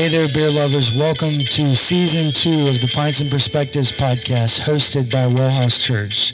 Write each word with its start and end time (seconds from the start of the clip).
Hey 0.00 0.08
there, 0.08 0.28
beer 0.32 0.50
lovers. 0.50 0.90
Welcome 0.90 1.40
to 1.40 1.76
season 1.76 2.32
two 2.32 2.68
of 2.68 2.80
the 2.80 2.88
Pints 2.94 3.20
and 3.20 3.30
Perspectives 3.30 3.92
podcast 3.92 4.60
hosted 4.60 5.12
by 5.12 5.26
Wellhouse 5.26 5.78
Church. 5.78 6.32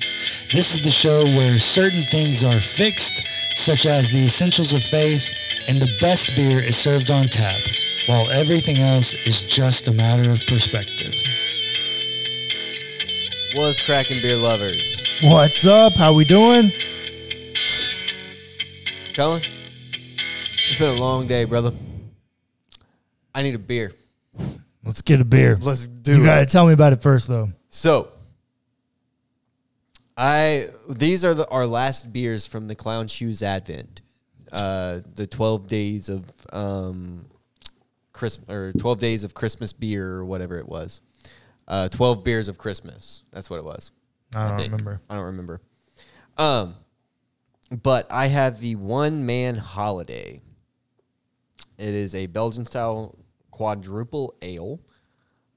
This 0.52 0.72
is 0.72 0.84
the 0.84 0.90
show 0.92 1.24
where 1.24 1.58
certain 1.58 2.06
things 2.12 2.44
are 2.44 2.60
fixed, 2.60 3.24
such 3.56 3.84
as 3.84 4.08
the 4.08 4.24
essentials 4.24 4.72
of 4.72 4.84
faith, 4.84 5.24
and 5.66 5.82
the 5.82 5.90
best 6.00 6.30
beer 6.36 6.60
is 6.60 6.76
served 6.76 7.10
on 7.10 7.26
tap, 7.26 7.58
while 8.06 8.30
everything 8.30 8.78
else 8.78 9.12
is 9.24 9.42
just 9.42 9.88
a 9.88 9.92
matter 9.92 10.30
of 10.30 10.38
perspective. 10.46 11.12
What's 13.56 13.80
cracking 13.80 14.22
beer 14.22 14.36
lovers. 14.36 15.04
What's 15.24 15.66
up? 15.66 15.96
How 15.96 16.12
we 16.12 16.24
doing? 16.24 16.70
Colin, 19.16 19.42
it's 20.68 20.78
been 20.78 20.96
a 20.96 21.00
long 21.00 21.26
day, 21.26 21.46
brother. 21.46 21.72
I 23.36 23.42
need 23.42 23.54
a 23.54 23.58
beer. 23.58 23.92
Let's 24.82 25.02
get 25.02 25.20
a 25.20 25.24
beer. 25.24 25.58
Let's 25.60 25.86
do 25.86 26.16
you 26.16 26.24
gotta 26.24 26.46
tell 26.46 26.66
me 26.66 26.72
about 26.72 26.94
it 26.94 27.02
first, 27.02 27.28
though. 27.28 27.52
So, 27.68 28.08
I 30.16 30.70
these 30.88 31.22
are 31.22 31.34
the, 31.34 31.46
our 31.50 31.66
last 31.66 32.10
beers 32.14 32.46
from 32.46 32.66
the 32.66 32.74
Clown 32.74 33.08
Shoes 33.08 33.42
Advent, 33.42 34.00
uh, 34.52 35.00
the 35.16 35.26
twelve 35.26 35.66
days 35.66 36.08
of 36.08 36.24
um, 36.50 37.26
Christmas 38.14 38.48
or 38.48 38.72
twelve 38.72 39.00
days 39.00 39.22
of 39.22 39.34
Christmas 39.34 39.74
beer 39.74 40.14
or 40.14 40.24
whatever 40.24 40.56
it 40.58 40.66
was. 40.66 41.02
Uh, 41.68 41.90
twelve 41.90 42.24
beers 42.24 42.48
of 42.48 42.56
Christmas. 42.56 43.22
That's 43.32 43.50
what 43.50 43.58
it 43.58 43.66
was. 43.66 43.90
I 44.34 44.48
don't 44.48 44.62
remember. 44.62 45.02
I 45.10 45.16
don't 45.16 45.26
remember. 45.26 45.60
Um, 46.38 46.74
but 47.70 48.06
I 48.08 48.28
have 48.28 48.60
the 48.60 48.76
one 48.76 49.26
man 49.26 49.56
holiday. 49.56 50.40
It 51.76 51.92
is 51.92 52.14
a 52.14 52.24
Belgian 52.24 52.64
style 52.64 53.14
quadruple 53.56 54.34
ale. 54.42 54.78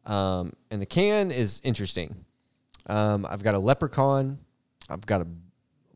Um, 0.05 0.53
and 0.72 0.81
the 0.81 0.86
can 0.86 1.31
is 1.31 1.59
interesting. 1.66 2.23
Um, 2.86 3.28
I've 3.30 3.44
got 3.44 3.55
a 3.55 3.59
leprechaun. 3.59 4.39
I've 4.89 5.05
got 5.05 5.22
a 5.22 5.28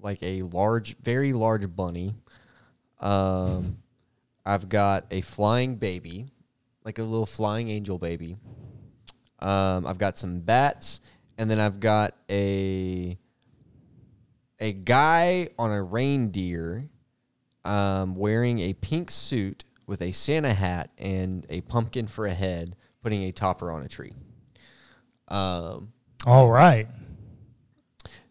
like 0.02 0.22
a 0.22 0.42
large, 0.42 0.98
very 0.98 1.32
large 1.32 1.74
bunny. 1.74 2.14
Um, 3.00 3.78
I've 4.46 4.68
got 4.68 5.06
a 5.12 5.22
flying 5.22 5.78
baby, 5.78 6.28
like 6.84 7.00
a 7.00 7.04
little 7.04 7.26
flying 7.26 7.70
angel 7.70 7.98
baby. 7.98 8.36
Um, 9.40 9.88
I've 9.88 9.98
got 9.98 10.18
some 10.18 10.42
bats, 10.42 11.00
and 11.38 11.50
then 11.50 11.62
I've 11.62 11.80
got 11.80 12.16
a 12.30 13.18
a 14.60 14.74
guy 14.74 15.48
on 15.58 15.72
a 15.72 15.82
reindeer 15.82 16.90
um, 17.64 18.16
wearing 18.16 18.60
a 18.60 18.74
pink 18.74 19.10
suit 19.10 19.64
with 19.94 20.02
a 20.02 20.12
Santa 20.12 20.56
hat 20.56 20.90
and 20.98 21.46
a 21.52 21.62
pumpkin 21.62 22.08
for 22.08 22.26
a 22.26 22.34
head, 22.34 22.76
putting 23.04 23.22
a 23.26 23.32
topper 23.32 23.70
on 23.70 23.84
a 23.84 23.88
tree. 23.88 24.12
Um, 25.28 25.94
All 26.26 26.50
right. 26.50 26.88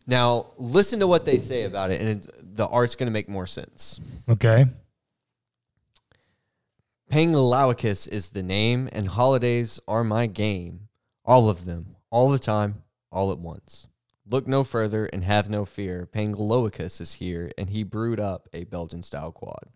now, 0.08 0.46
listen 0.58 0.98
to 0.98 1.06
what 1.06 1.24
they 1.24 1.38
say 1.38 1.62
about 1.62 1.92
it, 1.92 2.00
and 2.00 2.10
it, 2.10 2.56
the 2.56 2.66
art's 2.66 2.96
going 2.96 3.06
to 3.06 3.12
make 3.12 3.28
more 3.28 3.46
sense. 3.46 4.00
Okay. 4.28 4.66
Pangalawicus 7.12 8.08
is 8.08 8.30
the 8.30 8.42
name, 8.42 8.88
and 8.90 9.06
holidays 9.06 9.78
are 9.86 10.02
my 10.02 10.26
game. 10.26 10.88
All 11.24 11.48
of 11.48 11.64
them, 11.64 11.94
all 12.10 12.28
the 12.28 12.40
time, 12.40 12.82
all 13.12 13.30
at 13.30 13.38
once. 13.38 13.86
Look 14.28 14.48
no 14.48 14.64
further 14.64 15.06
and 15.06 15.22
have 15.22 15.48
no 15.48 15.64
fear. 15.64 16.06
Pangaloicus 16.06 17.00
is 17.00 17.14
here, 17.14 17.52
and 17.56 17.70
he 17.70 17.84
brewed 17.84 18.18
up 18.18 18.48
a 18.52 18.64
Belgian 18.64 19.04
style 19.04 19.30
quad. 19.30 19.68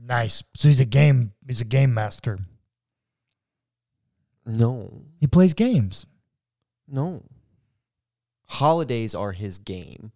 Nice. 0.00 0.42
So 0.56 0.68
he's 0.68 0.80
a 0.80 0.84
game. 0.84 1.32
He's 1.46 1.60
a 1.60 1.64
game 1.66 1.92
master. 1.94 2.38
No, 4.46 5.02
He 5.20 5.26
plays 5.26 5.54
games. 5.54 6.06
no. 6.86 7.22
Holidays 8.50 9.14
are 9.14 9.32
his 9.32 9.58
game. 9.58 10.10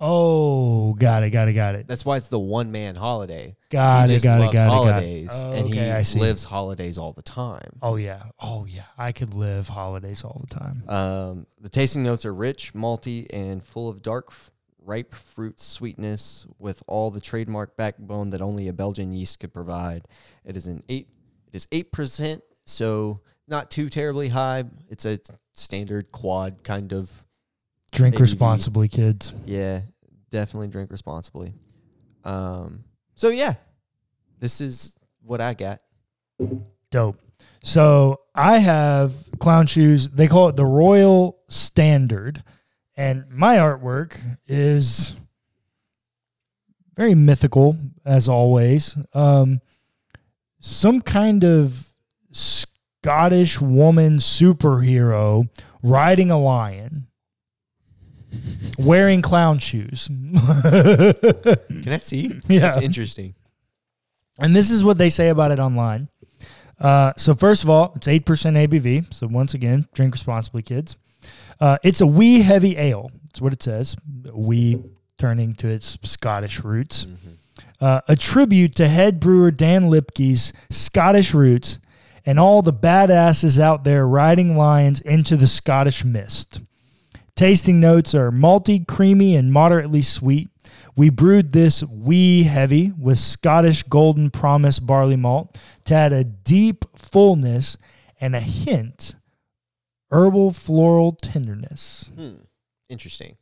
Oh, 0.00 0.94
got 0.94 1.22
it. 1.22 1.30
Got 1.30 1.48
it. 1.48 1.52
Got 1.52 1.74
it. 1.74 1.86
That's 1.86 2.02
why 2.04 2.16
it's 2.16 2.28
the 2.28 2.38
one 2.38 2.72
man 2.72 2.94
holiday. 2.94 3.56
Got 3.68 4.08
he 4.08 4.14
it. 4.14 4.16
just 4.16 4.24
Got 4.24 4.40
it. 4.40 4.44
loves 4.44 4.52
Got 4.54 4.64
it. 4.64 4.68
Got 4.68 4.68
it. 4.68 4.70
holidays, 4.70 5.30
Oh, 5.34 5.52
and 5.52 5.66
okay, 5.68 5.92
I 5.92 5.98
he 5.98 6.04
see. 6.04 6.18
lives 6.18 6.44
holidays 6.44 6.96
all 6.96 7.12
the 7.12 7.22
time. 7.22 7.78
Oh 7.82 7.96
yeah. 7.96 8.22
Oh 8.40 8.64
yeah. 8.64 8.84
I 8.96 9.12
could 9.12 9.34
live 9.34 9.68
holidays 9.68 10.24
all 10.24 10.42
the 10.48 10.54
time. 10.54 10.82
Um, 10.88 11.46
the 11.60 11.68
tasting 11.68 12.02
notes 12.02 12.24
are 12.24 12.34
rich, 12.34 12.72
malty, 12.72 13.26
and 13.30 13.62
full 13.62 13.90
of 13.90 14.00
dark, 14.02 14.28
f- 14.30 14.50
ripe 14.84 15.14
fruit 15.14 15.60
sweetness, 15.60 16.46
with 16.58 16.82
all 16.86 17.10
the 17.10 17.20
trademark 17.20 17.76
backbone 17.76 18.30
that 18.30 18.40
only 18.40 18.68
a 18.68 18.72
Belgian 18.72 19.12
yeast 19.12 19.40
could 19.40 19.52
provide. 19.52 20.06
It 20.44 20.56
is 20.56 20.66
an 20.66 20.82
eight. 20.88 21.08
It 21.48 21.56
is 21.56 21.68
eight 21.72 21.92
percent, 21.92 22.42
so 22.64 23.20
not 23.48 23.70
too 23.70 23.88
terribly 23.88 24.28
high. 24.28 24.64
It's 24.88 25.04
a 25.04 25.18
standard 25.52 26.12
quad 26.12 26.62
kind 26.62 26.92
of. 26.92 27.10
Drink 27.92 28.16
ABV. 28.16 28.20
responsibly, 28.20 28.88
kids. 28.88 29.34
Yeah, 29.46 29.80
definitely 30.30 30.68
drink 30.68 30.90
responsibly. 30.90 31.54
Um, 32.24 32.84
so 33.14 33.28
yeah, 33.28 33.54
this 34.40 34.60
is 34.60 34.96
what 35.22 35.40
I 35.40 35.54
got. 35.54 35.80
Dope. 36.90 37.18
So 37.62 38.20
I 38.34 38.58
have 38.58 39.14
clown 39.38 39.66
shoes. 39.66 40.08
They 40.08 40.28
call 40.28 40.48
it 40.48 40.56
the 40.56 40.66
Royal 40.66 41.38
Standard. 41.48 42.42
And 42.96 43.24
my 43.30 43.56
artwork 43.56 44.20
is 44.46 45.16
very 46.96 47.14
mythical, 47.14 47.76
as 48.04 48.28
always. 48.28 48.96
Um, 49.12 49.60
some 50.60 51.00
kind 51.00 51.44
of 51.44 51.90
Scottish 52.30 53.60
woman 53.60 54.18
superhero 54.18 55.48
riding 55.82 56.30
a 56.30 56.38
lion, 56.40 57.08
wearing 58.78 59.22
clown 59.22 59.58
shoes. 59.58 60.08
Can 60.62 61.88
I 61.88 61.98
see? 61.98 62.40
Yeah. 62.48 62.60
That's 62.60 62.78
interesting. 62.78 63.34
And 64.38 64.54
this 64.54 64.70
is 64.70 64.84
what 64.84 64.98
they 64.98 65.10
say 65.10 65.28
about 65.28 65.52
it 65.52 65.58
online. 65.58 66.08
Uh, 66.80 67.12
so 67.16 67.34
first 67.34 67.62
of 67.62 67.70
all, 67.70 67.92
it's 67.96 68.08
eight 68.08 68.26
percent 68.26 68.56
ABV. 68.56 69.12
So 69.12 69.26
once 69.26 69.54
again, 69.54 69.86
drink 69.94 70.12
responsibly, 70.12 70.62
kids. 70.62 70.96
Uh, 71.60 71.78
it's 71.82 72.00
a 72.00 72.06
wee 72.06 72.42
heavy 72.42 72.76
ale. 72.76 73.10
That's 73.24 73.40
what 73.40 73.52
it 73.52 73.62
says. 73.62 73.96
Wee 74.32 74.82
turning 75.18 75.54
to 75.54 75.68
its 75.68 75.98
Scottish 76.02 76.62
roots. 76.64 77.06
Uh, 77.80 78.00
a 78.08 78.16
tribute 78.16 78.74
to 78.76 78.88
head 78.88 79.20
brewer 79.20 79.50
Dan 79.50 79.84
Lipke's 79.84 80.52
Scottish 80.70 81.34
roots 81.34 81.80
and 82.26 82.38
all 82.40 82.62
the 82.62 82.72
badasses 82.72 83.58
out 83.58 83.84
there 83.84 84.06
riding 84.06 84.56
lions 84.56 85.00
into 85.00 85.36
the 85.36 85.46
Scottish 85.46 86.04
mist. 86.04 86.60
Tasting 87.34 87.80
notes 87.80 88.14
are 88.14 88.30
malty, 88.30 88.86
creamy, 88.86 89.34
and 89.34 89.52
moderately 89.52 90.02
sweet. 90.02 90.48
We 90.96 91.10
brewed 91.10 91.52
this 91.52 91.82
wee 91.82 92.44
heavy 92.44 92.92
with 92.92 93.18
Scottish 93.18 93.82
Golden 93.82 94.30
Promise 94.30 94.78
barley 94.78 95.16
malt 95.16 95.58
to 95.84 95.94
add 95.94 96.12
a 96.12 96.24
deep 96.24 96.84
fullness 96.96 97.76
and 98.20 98.36
a 98.36 98.40
hint 98.40 99.16
herbal 100.10 100.52
floral 100.52 101.12
tenderness. 101.12 102.10
Hmm. 102.14 102.34
Interesting. 102.88 103.36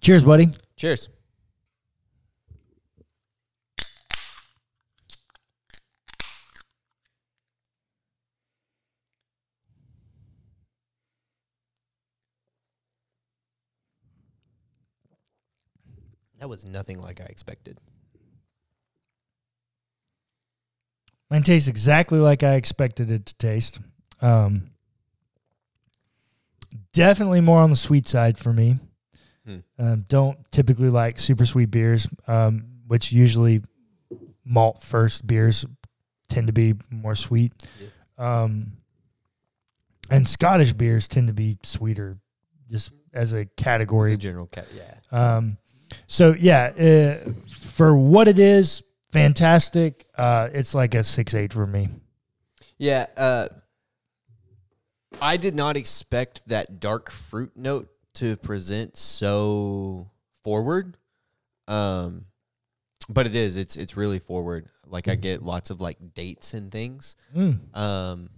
Cheers, 0.00 0.24
buddy. 0.24 0.50
Cheers. 0.76 1.08
That 16.40 16.48
was 16.48 16.64
nothing 16.64 16.98
like 16.98 17.20
I 17.20 17.24
expected. 17.26 17.78
Mine 21.30 21.44
tastes 21.44 21.68
exactly 21.68 22.18
like 22.18 22.42
I 22.42 22.54
expected 22.56 23.12
it 23.12 23.26
to 23.26 23.34
taste. 23.36 23.78
Um, 24.20 24.71
definitely 26.92 27.40
more 27.40 27.60
on 27.60 27.70
the 27.70 27.76
sweet 27.76 28.08
side 28.08 28.38
for 28.38 28.52
me. 28.52 28.78
Hmm. 29.46 29.58
Um, 29.78 30.04
don't 30.08 30.38
typically 30.52 30.90
like 30.90 31.18
super 31.18 31.44
sweet 31.46 31.70
beers, 31.70 32.06
um, 32.26 32.66
which 32.86 33.12
usually 33.12 33.62
malt 34.44 34.82
first 34.82 35.26
beers 35.26 35.64
tend 36.28 36.46
to 36.46 36.52
be 36.52 36.74
more 36.90 37.16
sweet. 37.16 37.52
Um, 38.18 38.72
and 40.10 40.28
Scottish 40.28 40.72
beers 40.72 41.08
tend 41.08 41.28
to 41.28 41.32
be 41.32 41.58
sweeter, 41.62 42.18
just 42.70 42.92
as 43.12 43.32
a 43.32 43.46
category. 43.46 44.14
a 44.14 44.16
general 44.16 44.46
cat. 44.46 44.66
Yeah. 44.74 45.36
Um, 45.36 45.58
so 46.06 46.34
yeah, 46.38 47.18
uh, 47.24 47.30
for 47.48 47.96
what 47.96 48.28
it 48.28 48.38
is, 48.38 48.82
fantastic. 49.12 50.06
Uh, 50.16 50.48
it's 50.52 50.74
like 50.74 50.94
a 50.94 51.02
six 51.02 51.34
eight 51.34 51.52
for 51.52 51.66
me. 51.66 51.88
Yeah. 52.78 53.06
Uh, 53.16 53.48
I 55.22 55.36
did 55.36 55.54
not 55.54 55.76
expect 55.76 56.48
that 56.48 56.80
dark 56.80 57.10
fruit 57.10 57.52
note 57.56 57.88
to 58.14 58.36
present 58.36 58.96
so 58.96 60.10
forward. 60.42 60.96
Um, 61.68 62.26
but 63.08 63.26
it 63.26 63.34
is. 63.36 63.56
It's 63.56 63.76
it's 63.76 63.96
really 63.96 64.18
forward. 64.18 64.68
Like 64.86 65.08
I 65.08 65.14
get 65.14 65.42
lots 65.42 65.70
of 65.70 65.80
like 65.80 66.14
dates 66.14 66.54
and 66.54 66.70
things. 66.70 67.16
Mm. 67.34 67.76
Um, 67.76 68.30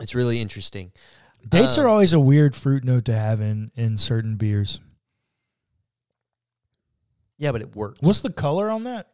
it's 0.00 0.14
really 0.14 0.40
interesting. 0.40 0.92
Dates 1.46 1.76
Um, 1.76 1.84
are 1.84 1.88
always 1.88 2.12
a 2.12 2.20
weird 2.20 2.54
fruit 2.54 2.84
note 2.84 3.04
to 3.06 3.16
have 3.16 3.40
in 3.40 3.70
in 3.74 3.98
certain 3.98 4.36
beers. 4.36 4.80
Yeah, 7.38 7.52
but 7.52 7.60
it 7.60 7.74
works. 7.76 8.00
What's 8.00 8.20
the 8.20 8.32
color 8.32 8.70
on 8.70 8.84
that? 8.84 9.08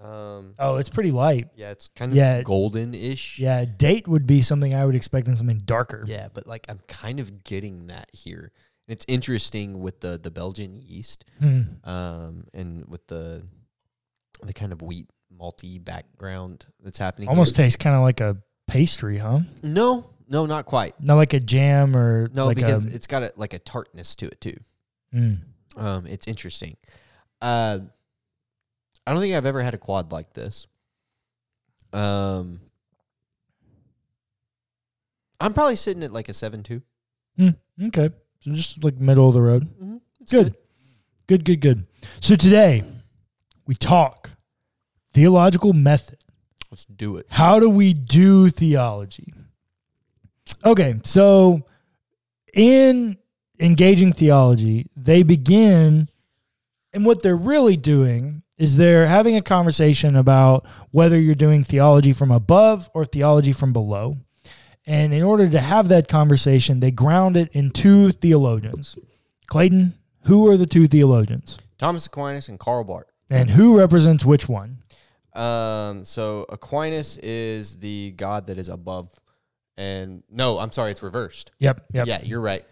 Um? 0.00 0.54
Oh, 0.58 0.76
it's 0.76 0.88
pretty 0.88 1.10
light. 1.10 1.48
Yeah, 1.56 1.70
it's 1.70 1.88
kind 1.94 2.12
of 2.12 2.16
Yeah. 2.16 2.42
golden-ish. 2.42 3.38
Yeah, 3.38 3.64
date 3.64 4.08
would 4.08 4.26
be 4.26 4.42
something 4.42 4.74
I 4.74 4.84
would 4.86 4.94
expect 4.94 5.28
in 5.28 5.36
something 5.36 5.58
darker. 5.64 6.04
Yeah, 6.06 6.28
but 6.32 6.46
like 6.46 6.66
I'm 6.68 6.80
kind 6.88 7.20
of 7.20 7.44
getting 7.44 7.88
that 7.88 8.08
here. 8.12 8.52
And 8.88 8.94
it's 8.96 9.04
interesting 9.08 9.80
with 9.80 10.00
the 10.00 10.18
the 10.18 10.30
Belgian 10.30 10.76
yeast, 10.82 11.24
Hmm. 11.38 11.62
um, 11.84 12.44
and 12.54 12.86
with 12.88 13.06
the 13.08 13.46
the 14.42 14.52
kind 14.54 14.72
of 14.72 14.80
wheat 14.82 15.08
malty 15.38 15.82
background 15.82 16.66
that's 16.82 16.98
happening. 16.98 17.28
Almost 17.28 17.56
here. 17.56 17.66
tastes 17.66 17.76
kind 17.76 17.94
of 17.94 18.02
like 18.02 18.20
a 18.20 18.38
pastry, 18.66 19.18
huh? 19.18 19.40
no, 19.62 20.10
no, 20.28 20.46
not 20.46 20.64
quite. 20.64 20.94
Not 21.00 21.16
like 21.16 21.32
a 21.34 21.40
jam 21.40 21.96
or 21.96 22.28
No, 22.34 22.46
like 22.46 22.56
because 22.56 22.86
a, 22.86 22.94
it's 22.94 23.06
got 23.06 23.22
a, 23.22 23.32
like 23.36 23.52
a 23.52 23.58
tartness 23.58 24.16
to 24.16 24.26
it 24.26 24.40
too. 24.40 24.56
Mm. 25.14 25.38
Um, 25.76 26.06
it's 26.06 26.26
interesting. 26.26 26.76
Uh, 27.42 27.80
I 29.10 29.12
don't 29.12 29.22
think 29.22 29.34
I've 29.34 29.44
ever 29.44 29.60
had 29.60 29.74
a 29.74 29.78
quad 29.78 30.12
like 30.12 30.34
this. 30.34 30.68
Um, 31.92 32.60
I'm 35.40 35.52
probably 35.52 35.74
sitting 35.74 36.04
at 36.04 36.12
like 36.12 36.28
a 36.28 36.32
seven 36.32 36.62
two. 36.62 36.80
Mm. 37.36 37.56
okay. 37.88 38.10
So 38.38 38.52
just 38.52 38.84
like 38.84 38.98
middle 38.98 39.26
of 39.26 39.34
the 39.34 39.40
road. 39.40 39.64
Mm-hmm. 39.82 39.96
It's 40.20 40.30
Good. 40.30 40.54
Good, 41.26 41.44
good, 41.44 41.60
good. 41.60 41.86
So 42.20 42.36
today 42.36 42.84
we 43.66 43.74
talk 43.74 44.30
theological 45.12 45.72
method. 45.72 46.18
Let's 46.70 46.84
do 46.84 47.16
it. 47.16 47.26
How 47.30 47.58
do 47.58 47.68
we 47.68 47.92
do 47.92 48.48
theology? 48.48 49.34
Okay, 50.64 51.00
so 51.02 51.66
in 52.54 53.18
engaging 53.58 54.12
theology, 54.12 54.88
they 54.94 55.24
begin, 55.24 56.08
and 56.92 57.04
what 57.04 57.24
they're 57.24 57.34
really 57.34 57.76
doing 57.76 58.44
is 58.60 58.76
they're 58.76 59.06
having 59.06 59.36
a 59.36 59.42
conversation 59.42 60.14
about 60.14 60.66
whether 60.90 61.18
you're 61.18 61.34
doing 61.34 61.64
theology 61.64 62.12
from 62.12 62.30
above 62.30 62.90
or 62.92 63.06
theology 63.06 63.52
from 63.52 63.72
below. 63.72 64.18
And 64.86 65.14
in 65.14 65.22
order 65.22 65.48
to 65.48 65.58
have 65.60 65.88
that 65.88 66.08
conversation, 66.08 66.80
they 66.80 66.90
ground 66.90 67.36
it 67.38 67.48
in 67.52 67.70
two 67.70 68.10
theologians. 68.10 68.96
Clayton, 69.46 69.94
who 70.24 70.46
are 70.50 70.58
the 70.58 70.66
two 70.66 70.86
theologians? 70.86 71.58
Thomas 71.78 72.04
Aquinas 72.06 72.48
and 72.48 72.58
Karl 72.58 72.84
Barth. 72.84 73.06
And 73.30 73.48
who 73.50 73.78
represents 73.78 74.24
which 74.26 74.46
one? 74.46 74.82
Um, 75.34 76.04
so 76.04 76.44
Aquinas 76.50 77.16
is 77.18 77.76
the 77.76 78.10
god 78.16 78.48
that 78.48 78.58
is 78.58 78.68
above, 78.68 79.08
and 79.78 80.22
no, 80.28 80.58
I'm 80.58 80.72
sorry, 80.72 80.90
it's 80.90 81.02
reversed. 81.02 81.52
Yep, 81.60 81.86
yep. 81.94 82.06
Yeah, 82.08 82.20
you're 82.22 82.40
right. 82.40 82.64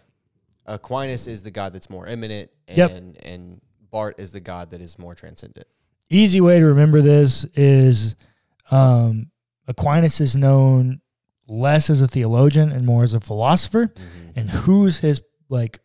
Aquinas 0.65 1.27
is 1.27 1.41
the 1.41 1.51
god 1.51 1.73
that's 1.73 1.89
more 1.89 2.05
immanent, 2.05 2.51
and 2.67 2.77
Yep. 2.77 2.91
and 3.23 3.61
Barth 3.89 4.19
is 4.19 4.33
the 4.33 4.41
god 4.41 4.71
that 4.71 4.81
is 4.81 4.99
more 4.99 5.15
transcendent. 5.15 5.65
Easy 6.09 6.41
way 6.41 6.59
to 6.59 6.65
remember 6.65 7.01
this 7.01 7.45
is 7.55 8.15
um, 8.71 9.31
Aquinas 9.67 10.19
is 10.21 10.35
known 10.35 11.01
less 11.47 11.89
as 11.89 12.01
a 12.01 12.07
theologian 12.07 12.71
and 12.71 12.85
more 12.85 13.03
as 13.03 13.13
a 13.13 13.19
philosopher. 13.19 13.93
And 14.35 14.49
who's 14.49 14.99
his 14.99 15.21
like 15.49 15.79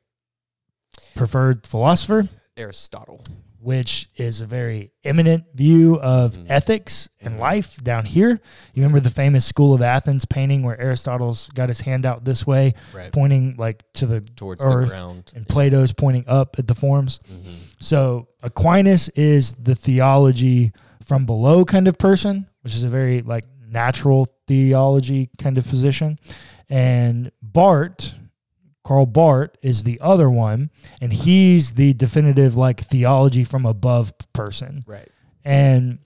preferred 1.15 1.67
philosopher? 1.67 2.29
Aristotle. 2.57 3.25
Which 3.61 4.09
is 4.19 4.43
a 4.43 4.47
very 4.47 4.93
eminent 5.05 5.45
view 5.55 5.99
of 5.99 6.37
Mhm. 6.37 6.47
ethics 6.51 7.09
and 7.23 7.39
life 7.39 7.83
down 7.83 8.05
here. 8.05 8.33
You 8.75 8.83
remember 8.83 9.01
the 9.01 9.09
famous 9.09 9.47
School 9.47 9.73
of 9.73 9.81
Athens 9.81 10.27
painting 10.27 10.63
where 10.63 10.79
Aristotle's 10.79 11.49
got 11.55 11.71
his 11.71 11.81
hand 11.81 12.05
out 12.05 12.27
this 12.27 12.47
way, 12.47 12.75
Right. 12.93 13.11
pointing 13.11 13.55
like 13.57 13.83
to 13.95 14.07
the 14.07 14.21
Towards 14.21 14.63
earth, 14.63 14.83
the 14.89 14.95
ground. 14.95 15.33
and 15.35 15.49
Plato's 15.49 15.93
pointing 15.93 16.25
up 16.27 16.57
at 16.59 16.67
the 16.67 16.75
forms. 16.75 17.21
Mhm. 17.33 17.55
So 17.85 18.29
Aquinas 18.43 19.11
is 19.11 19.53
the 19.53 19.75
theology 19.75 20.73
from 21.05 21.27
below 21.27 21.67
kind 21.67 21.87
of 21.87 21.99
person, 21.99 22.47
which 22.63 22.75
is 22.75 22.83
a 22.83 22.89
very 22.89 23.21
like 23.21 23.45
natural 23.69 24.27
theology 24.49 25.29
kind 25.37 25.59
of 25.59 25.67
position. 25.67 26.19
And 26.71 27.31
Barth, 27.43 28.15
Karl 28.85 29.05
Barth, 29.05 29.51
is 29.61 29.83
the 29.83 30.01
other 30.01 30.31
one, 30.31 30.71
and 30.99 31.13
he's 31.13 31.75
the 31.75 31.93
definitive 31.93 32.57
like 32.57 32.81
theology 32.81 33.45
from 33.45 33.67
above 33.67 34.15
person. 34.33 34.83
Right. 34.87 35.11
And 35.45 35.99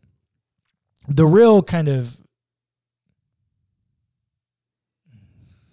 the 1.07 1.27
real 1.27 1.63
kind 1.63 1.87
of 1.87 2.17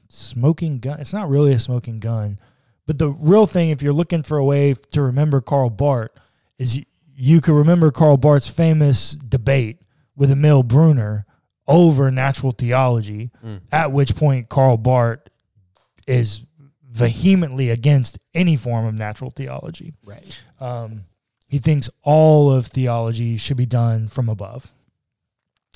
smoking 0.08 0.78
gun, 0.78 1.00
it's 1.00 1.14
not 1.14 1.30
really 1.30 1.54
a 1.54 1.60
smoking 1.60 2.00
gun, 2.00 2.38
but 2.86 3.00
the 3.00 3.10
real 3.10 3.48
thing, 3.48 3.70
if 3.70 3.82
you're 3.82 3.94
looking 3.94 4.24
for 4.24 4.38
a 4.38 4.44
way 4.46 4.74
to 4.92 5.02
remember 5.02 5.42
Karl 5.42 5.70
Barth, 5.70 6.12
is 6.58 6.78
you, 6.78 6.86
you 7.16 7.42
could 7.42 7.54
remember 7.56 7.92
Karl 7.92 8.18
Barth's 8.18 8.48
famous 8.50 9.12
debate 9.12 9.82
with 10.16 10.30
Emil 10.32 10.64
Brunner 10.64 11.26
over 11.68 12.12
natural 12.12 12.52
theology, 12.52 13.32
Mm. 13.44 13.62
at 13.72 13.92
which 13.92 14.16
point 14.16 14.50
Karl 14.50 14.78
Barth 14.78 15.22
is 16.08 16.42
vehemently 16.90 17.70
against 17.72 18.20
any 18.34 18.56
form 18.56 18.86
of 18.86 18.94
natural 18.94 19.32
theology. 19.32 19.94
Right. 20.06 20.42
Um, 20.60 21.06
he 21.48 21.58
thinks 21.58 21.90
all 22.04 22.52
of 22.52 22.68
theology 22.68 23.38
should 23.38 23.58
be 23.58 23.66
done 23.66 24.08
from 24.08 24.30
above. 24.30 24.72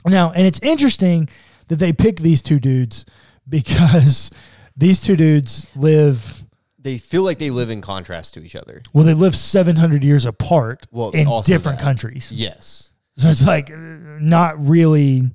Now, 0.05 0.31
and 0.31 0.45
it's 0.47 0.59
interesting 0.61 1.27
that 1.67 1.77
they 1.77 1.91
pick 1.91 2.17
these 2.19 2.41
two 2.41 2.59
dudes 2.59 3.05
because 3.47 4.31
these 4.77 5.01
two 5.01 5.15
dudes 5.17 5.67
live 5.75 6.43
They 6.81 6.97
feel 6.97 7.23
like 7.23 7.39
they 7.39 7.49
live 7.49 7.69
in 7.69 7.81
contrast 7.81 8.33
to 8.35 8.43
each 8.43 8.55
other. 8.55 8.81
well, 8.93 9.03
they 9.03 9.13
live 9.13 9.35
700 9.35 10.03
years 10.03 10.25
apart 10.25 10.87
Well, 10.91 11.09
in 11.11 11.27
different 11.45 11.79
that. 11.79 11.83
countries. 11.83 12.31
Yes. 12.31 12.91
So 13.17 13.27
it's 13.29 13.45
like 13.45 13.69
uh, 13.69 13.75
not 13.75 14.65
really 14.65 15.29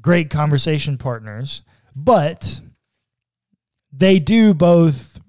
great 0.00 0.30
conversation 0.30 0.96
partners, 0.96 1.60
but 1.94 2.60
they 3.92 4.18
do 4.18 4.54
both 4.54 5.20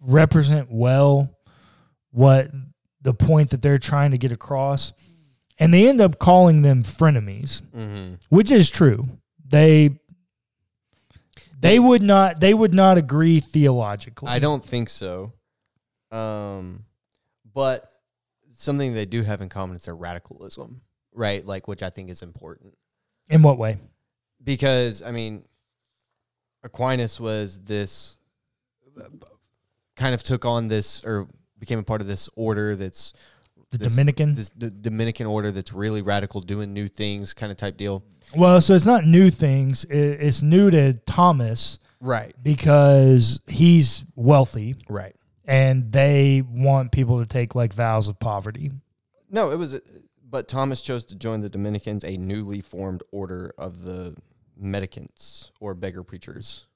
represent 0.00 0.68
well 0.70 1.30
what 2.10 2.50
the 3.02 3.14
point 3.14 3.50
that 3.50 3.62
they're 3.62 3.78
trying 3.78 4.10
to 4.10 4.18
get 4.18 4.32
across. 4.32 4.92
And 5.58 5.72
they 5.74 5.88
end 5.88 6.00
up 6.00 6.18
calling 6.18 6.62
them 6.62 6.82
frenemies, 6.84 7.62
Mm-hmm. 7.74 8.14
which 8.28 8.50
is 8.50 8.70
true. 8.70 9.08
They 9.48 9.98
they 11.60 11.78
would 11.78 12.02
not 12.02 12.40
they 12.40 12.54
would 12.54 12.74
not 12.74 12.98
agree 12.98 13.40
theologically. 13.40 14.28
I 14.28 14.38
don't 14.38 14.64
think 14.64 14.88
so. 14.88 15.32
Um, 16.10 16.84
but 17.52 17.90
something 18.52 18.94
they 18.94 19.06
do 19.06 19.22
have 19.22 19.40
in 19.42 19.48
common 19.48 19.76
is 19.76 19.84
their 19.84 19.96
radicalism, 19.96 20.80
right? 21.12 21.44
Like, 21.44 21.68
which 21.68 21.82
I 21.82 21.90
think 21.90 22.08
is 22.10 22.22
important 22.22 22.74
In 23.28 23.42
what 23.42 23.58
way? 23.58 23.78
because 24.42 25.02
I 25.02 25.10
mean, 25.10 25.44
Aquinas 26.62 27.20
was 27.20 27.60
this 27.60 28.16
kind 29.96 30.14
of 30.14 30.22
took 30.22 30.44
on 30.44 30.68
this 30.68 31.04
or 31.04 31.28
became 31.58 31.78
a 31.78 31.82
part 31.82 32.00
of 32.00 32.06
this 32.06 32.28
order 32.36 32.76
that's 32.76 33.12
The 33.70 33.78
this- 33.78 33.92
Dominican? 33.92 34.34
this 34.34 34.50
the 34.56 34.70
Dominican 34.70 35.26
order 35.26 35.50
that's 35.50 35.72
really 35.72 36.00
radical, 36.02 36.40
doing 36.40 36.72
new 36.72 36.88
things, 36.88 37.34
kind 37.34 37.50
of 37.52 37.58
type 37.58 37.76
deal. 37.76 38.02
Well, 38.34 38.60
so 38.60 38.74
it's 38.74 38.86
not 38.86 39.04
new 39.06 39.30
things. 39.30 39.84
I- 39.90 39.94
It's 39.94 40.40
new 40.42 40.70
to 40.70 40.94
Thomas 40.94 41.78
Right, 42.00 42.34
because 42.42 43.40
he's 43.46 44.04
wealthy 44.14 44.76
right. 44.88 45.14
and 45.44 45.92
they 45.92 46.42
want 46.48 46.92
people 46.92 47.18
to 47.20 47.26
take 47.26 47.54
like 47.54 47.72
vows 47.74 48.08
of 48.08 48.18
poverty. 48.18 48.70
No, 49.30 49.50
it 49.50 49.56
was, 49.56 49.78
but 50.30 50.48
Thomas 50.48 50.80
chose 50.80 51.04
to 51.06 51.14
join 51.14 51.40
the 51.42 51.48
Dominicans, 51.50 52.04
a 52.04 52.16
newly 52.16 52.60
formed 52.62 53.02
order 53.12 53.52
of 53.58 53.82
the 53.82 54.16
Medicants 54.62 55.50
or 55.60 55.74
beggar 55.74 56.02
preachers. 56.02 56.66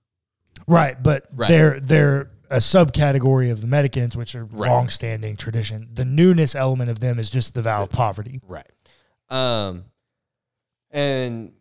Right, 0.66 1.02
but 1.02 1.26
Right. 1.34 1.48
they're 1.48 1.80
they're 1.80 2.30
a 2.52 2.58
subcategory 2.58 3.50
of 3.50 3.60
the 3.60 3.66
Medicans, 3.66 4.16
which 4.16 4.34
are 4.34 4.44
Right. 4.44 4.70
long-standing 4.70 5.36
tradition. 5.36 5.88
The 5.92 6.04
newness 6.04 6.54
element 6.54 6.90
of 6.90 7.00
them 7.00 7.18
is 7.18 7.30
just 7.30 7.54
the 7.54 7.62
vow 7.62 7.82
of 7.84 7.90
poverty. 7.90 8.40
Right. 8.46 8.70
Um, 9.30 9.86
and 10.90 11.52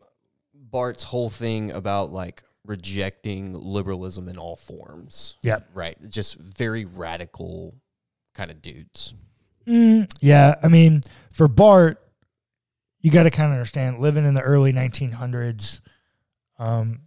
Barth's 0.54 1.04
whole 1.04 1.30
thing 1.30 1.72
about 1.72 2.12
like 2.12 2.44
rejecting 2.66 3.54
liberalism 3.54 4.28
in 4.30 4.38
all 4.38 4.56
forms. 4.56 5.36
Yeah. 5.42 5.60
Right. 5.74 5.98
Just 6.10 6.36
very 6.38 6.86
radical 6.86 7.76
kind 8.34 8.52
of 8.52 8.62
dudes. 8.62 9.14
Mm, 9.68 10.12
yeah, 10.22 10.56
I 10.64 10.68
mean, 10.70 11.02
for 11.32 11.48
Barth, 11.48 11.98
you 13.00 13.12
got 13.12 13.24
to 13.24 13.30
kind 13.30 13.52
of 13.52 13.54
understand 13.54 14.00
living 14.00 14.26
in 14.26 14.34
the 14.34 14.42
early 14.42 14.74
1900s. 14.74 15.82
Um, 16.60 17.02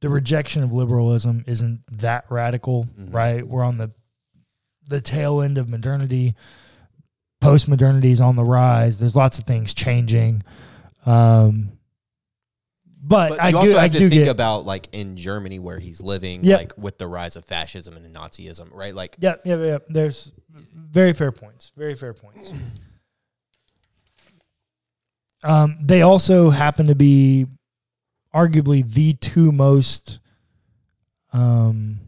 the 0.00 0.08
rejection 0.08 0.62
of 0.62 0.72
liberalism 0.72 1.44
isn't 1.46 1.82
that 1.90 2.24
radical, 2.30 2.84
Mhm. 2.98 3.12
right? 3.14 3.46
We're 3.46 3.64
on 3.64 3.78
the 3.78 3.90
the 4.88 5.00
tail 5.00 5.40
end 5.40 5.58
of 5.58 5.68
modernity, 5.68 6.34
postmodernity 7.42 8.04
is 8.12 8.20
on 8.20 8.36
the 8.36 8.44
rise. 8.44 8.98
There's 8.98 9.16
lots 9.16 9.36
of 9.38 9.44
things 9.44 9.74
changing. 9.74 10.44
Um, 11.04 11.72
but, 13.02 13.30
But 13.30 13.40
I 13.40 13.46
you 13.48 13.52
do, 13.52 13.58
also 13.58 13.76
I 13.78 13.82
have 13.82 13.92
to 13.92 13.98
do 13.98 14.08
think 14.08 14.24
get, 14.24 14.30
about 14.30 14.64
like 14.64 14.88
in 14.92 15.16
Germany 15.16 15.58
where 15.58 15.78
he's 15.80 16.00
living, 16.00 16.44
Yeah. 16.44 16.56
like 16.56 16.72
with 16.78 16.98
the 16.98 17.06
rise 17.08 17.34
of 17.36 17.44
fascism 17.44 17.96
and 17.96 18.14
Nazism, 18.14 18.68
right? 18.72 18.94
Like 18.94 19.16
yeah, 19.18 19.36
yeah, 19.44 19.56
yeah. 19.56 19.78
There's 19.88 20.30
very 20.50 21.12
fair 21.12 21.32
points. 21.32 21.72
Very 21.76 21.94
fair 21.96 22.14
points. 22.14 22.52
Um, 25.44 25.78
they 25.80 26.02
also 26.02 26.50
happen 26.50 26.86
to 26.88 26.94
be 26.94 27.46
arguably 28.36 28.86
the 28.88 29.14
two 29.14 29.50
most 29.50 30.18
um, 31.32 32.00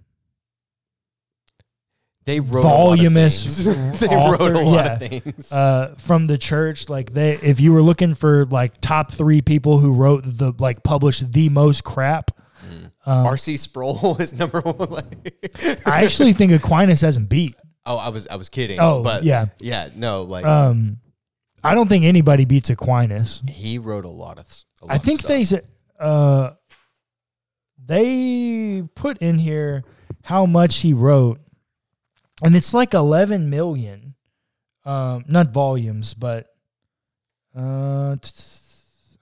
they 2.28 2.40
wrote 2.40 2.62
Voluminous 2.62 3.66
a 3.66 3.70
lot 3.70 3.78
of 3.78 3.99
things. 3.99 4.00
they 4.00 4.06
author, 4.08 4.44
wrote 4.52 4.56
a 4.56 4.61
lot 4.61 4.85
yeah. 4.85 4.92
of 4.92 4.99
things. 4.99 5.52
uh, 5.52 5.94
from 5.97 6.26
the 6.26 6.37
church. 6.37 6.88
Like 6.90 7.14
they, 7.14 7.32
if 7.37 7.58
you 7.58 7.73
were 7.73 7.80
looking 7.80 8.14
for 8.14 8.44
like 8.47 8.78
top 8.82 9.12
three 9.12 9.40
people 9.40 9.78
who 9.78 9.92
wrote 9.92 10.25
the 10.26 10.52
like 10.58 10.82
published 10.82 11.32
the 11.32 11.49
most 11.49 11.85
crap, 11.85 12.30
um, 13.06 13.26
R.C. 13.26 13.56
Sproul 13.56 14.16
is 14.20 14.35
number 14.35 14.61
one. 14.61 14.76
Like, 14.90 15.87
I 15.87 16.04
actually 16.04 16.35
think 16.35 16.52
Aquinas 16.52 17.00
hasn't 17.00 17.30
beat. 17.30 17.54
oh, 17.87 17.97
I 17.97 18.11
was 18.11 18.28
I 18.28 18.37
was 18.37 18.50
kidding. 18.50 18.78
Oh, 18.78 19.02
but 19.02 19.25
yeah. 19.25 19.47
yeah, 19.61 19.88
no, 19.97 20.25
like 20.25 20.44
Um, 20.44 20.99
I 21.64 21.75
don't 21.75 21.88
think 21.88 22.04
anybody 22.04 22.44
beats 22.44 22.68
Aquinas. 22.68 23.42
he 23.49 23.78
wrote 23.78 24.04
a 24.04 24.11
lot 24.11 24.38
of. 24.38 24.44
a 24.82 24.87
lot 24.87 24.92
I 24.92 24.97
of 24.97 25.02
think 25.02 25.20
stuff. 25.20 25.28
they 25.28 25.44
said 25.44 25.66
uh, 25.98 26.52
they 27.84 28.82
put 28.94 29.18
in 29.18 29.38
here 29.38 29.84
how 30.22 30.46
much 30.46 30.80
he 30.80 30.92
wrote, 30.92 31.40
and 32.42 32.54
it's 32.54 32.74
like 32.74 32.94
eleven 32.94 33.50
million. 33.50 34.14
Um, 34.84 35.24
not 35.28 35.52
volumes, 35.52 36.14
but 36.14 36.46
uh, 37.54 38.16
t- 38.22 38.32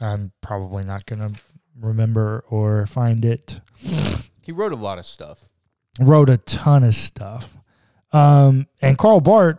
I'm 0.00 0.33
probably 0.40 0.85
not 0.85 1.06
gonna 1.06 1.33
remember 1.78 2.45
or 2.49 2.87
find 2.87 3.25
it. 3.25 3.61
he 4.42 4.52
wrote 4.52 4.73
a 4.73 4.76
lot 4.76 4.99
of 4.99 5.06
stuff. 5.06 5.49
Wrote 5.99 6.28
a 6.28 6.37
ton 6.37 6.85
of 6.85 6.95
stuff, 6.95 7.56
um, 8.12 8.66
and 8.83 8.99
Karl 8.99 9.21
Barth 9.21 9.59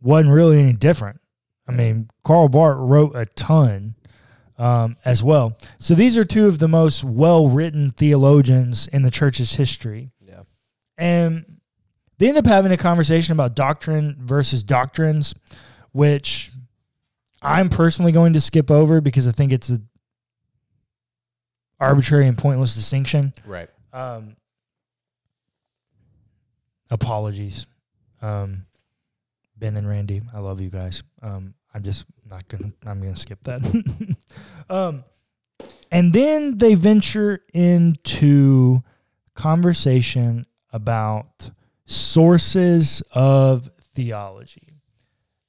wasn't 0.00 0.32
really 0.32 0.60
any 0.60 0.74
different. 0.74 1.20
I 1.66 1.72
mean, 1.72 2.08
Karl 2.24 2.48
Barth 2.48 2.78
wrote 2.78 3.16
a 3.16 3.26
ton 3.26 3.94
um, 4.58 4.96
as 5.04 5.22
well. 5.22 5.56
So 5.78 5.94
these 5.94 6.18
are 6.18 6.24
two 6.24 6.46
of 6.46 6.58
the 6.58 6.68
most 6.68 7.04
well 7.04 7.48
written 7.48 7.92
theologians 7.92 8.88
in 8.88 9.02
the 9.02 9.10
church's 9.10 9.54
history. 9.54 10.10
Yeah. 10.20 10.42
And 10.96 11.60
they 12.18 12.28
end 12.28 12.36
up 12.36 12.46
having 12.46 12.72
a 12.72 12.76
conversation 12.76 13.32
about 13.32 13.54
doctrine 13.54 14.16
versus 14.20 14.64
doctrines, 14.64 15.34
which 15.92 16.50
I'm 17.40 17.68
personally 17.68 18.12
going 18.12 18.32
to 18.32 18.40
skip 18.40 18.70
over 18.70 19.00
because 19.00 19.26
I 19.26 19.32
think 19.32 19.52
it's 19.52 19.70
a 19.70 19.80
arbitrary 21.80 22.26
and 22.26 22.36
pointless 22.36 22.74
distinction. 22.74 23.32
Right. 23.46 23.70
Um, 23.92 24.36
apologies, 26.90 27.66
um, 28.20 28.66
Ben 29.56 29.76
and 29.76 29.88
Randy. 29.88 30.22
I 30.34 30.40
love 30.40 30.60
you 30.60 30.70
guys. 30.70 31.04
Um, 31.22 31.54
I'm 31.72 31.84
just 31.84 32.04
not 32.30 32.48
gonna. 32.48 32.72
I'm 32.86 33.00
gonna 33.00 33.16
skip 33.16 33.42
that. 33.44 34.16
um, 34.70 35.04
and 35.90 36.12
then 36.12 36.58
they 36.58 36.74
venture 36.74 37.40
into 37.54 38.82
conversation 39.34 40.46
about 40.72 41.50
sources 41.86 43.02
of 43.12 43.70
theology. 43.94 44.74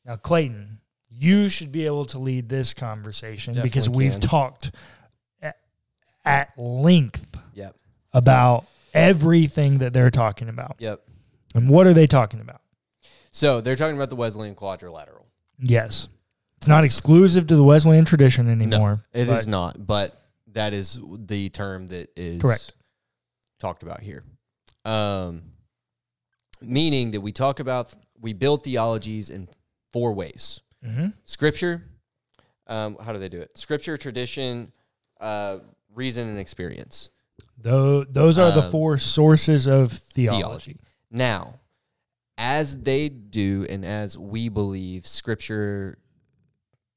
Now, 0.06 0.16
Clayton, 0.16 0.80
you 1.10 1.50
should 1.50 1.72
be 1.72 1.86
able 1.86 2.06
to 2.06 2.20
lead 2.20 2.50
this 2.50 2.74
conversation 2.74 3.58
because 3.62 3.90
we've 3.90 4.14
can. 4.14 4.22
talked 4.22 4.72
at, 5.42 5.58
at 6.24 6.58
length 6.58 7.36
Yep. 7.54 7.76
about 8.14 8.66
everything 8.94 9.80
that 9.80 9.92
they're 9.94 10.12
talking 10.12 10.48
about. 10.50 10.78
Yep. 10.80 11.02
And 11.56 11.70
what 11.70 11.88
are 11.88 11.94
they 11.94 12.08
talking 12.08 12.40
about? 12.40 12.62
So 13.32 13.60
they're 13.62 13.76
talking 13.76 13.96
about 13.96 14.10
the 14.10 14.16
Wesleyan 14.16 14.56
quadrilateral. 14.56 15.28
Yes. 15.60 16.08
It's 16.60 16.68
not 16.68 16.84
exclusive 16.84 17.48
to 17.48 17.56
the 17.56 17.64
Wesleyan 17.64 18.04
tradition 18.04 18.50
anymore. 18.50 19.06
It 19.14 19.30
is 19.30 19.46
but- 19.46 19.48
not, 19.48 19.88
but 19.88 20.22
that 20.48 20.74
is 20.74 21.00
the 21.18 21.48
term 21.48 21.88
that 21.88 22.10
is 22.18 22.42
Correct. 22.42 22.74
talked 23.62 23.82
about 23.82 24.02
here. 24.02 24.26
Um, 24.84 25.54
meaning 26.60 27.12
that 27.12 27.22
we 27.22 27.32
talk 27.32 27.62
about 27.62 27.94
we 28.20 28.34
build 28.34 28.64
theologies 28.64 29.30
in 29.30 29.48
four 29.94 30.14
ways: 30.14 30.60
Mhm. 30.86 31.14
Scripture. 31.24 31.86
Um, 32.68 32.98
how 33.02 33.14
do 33.14 33.20
they 33.20 33.30
do 33.30 33.40
it? 33.40 33.58
Scripture, 33.58 33.96
tradition, 33.96 34.74
uh, 35.22 35.60
reason, 35.96 36.28
and 36.28 36.38
experience. 36.40 37.10
Tho- 37.58 38.04
those 38.04 38.38
are 38.38 38.52
the 38.52 38.64
Um, 38.64 38.72
four 38.72 38.98
sources 38.98 39.66
of 39.66 39.94
theology. 39.94 40.42
theology. 40.42 40.80
Now, 41.10 41.62
as 42.38 42.80
they 42.82 43.08
do, 43.08 43.66
and 43.70 43.86
as 43.86 44.18
we 44.18 44.50
believe, 44.50 45.08
Scripture 45.08 45.98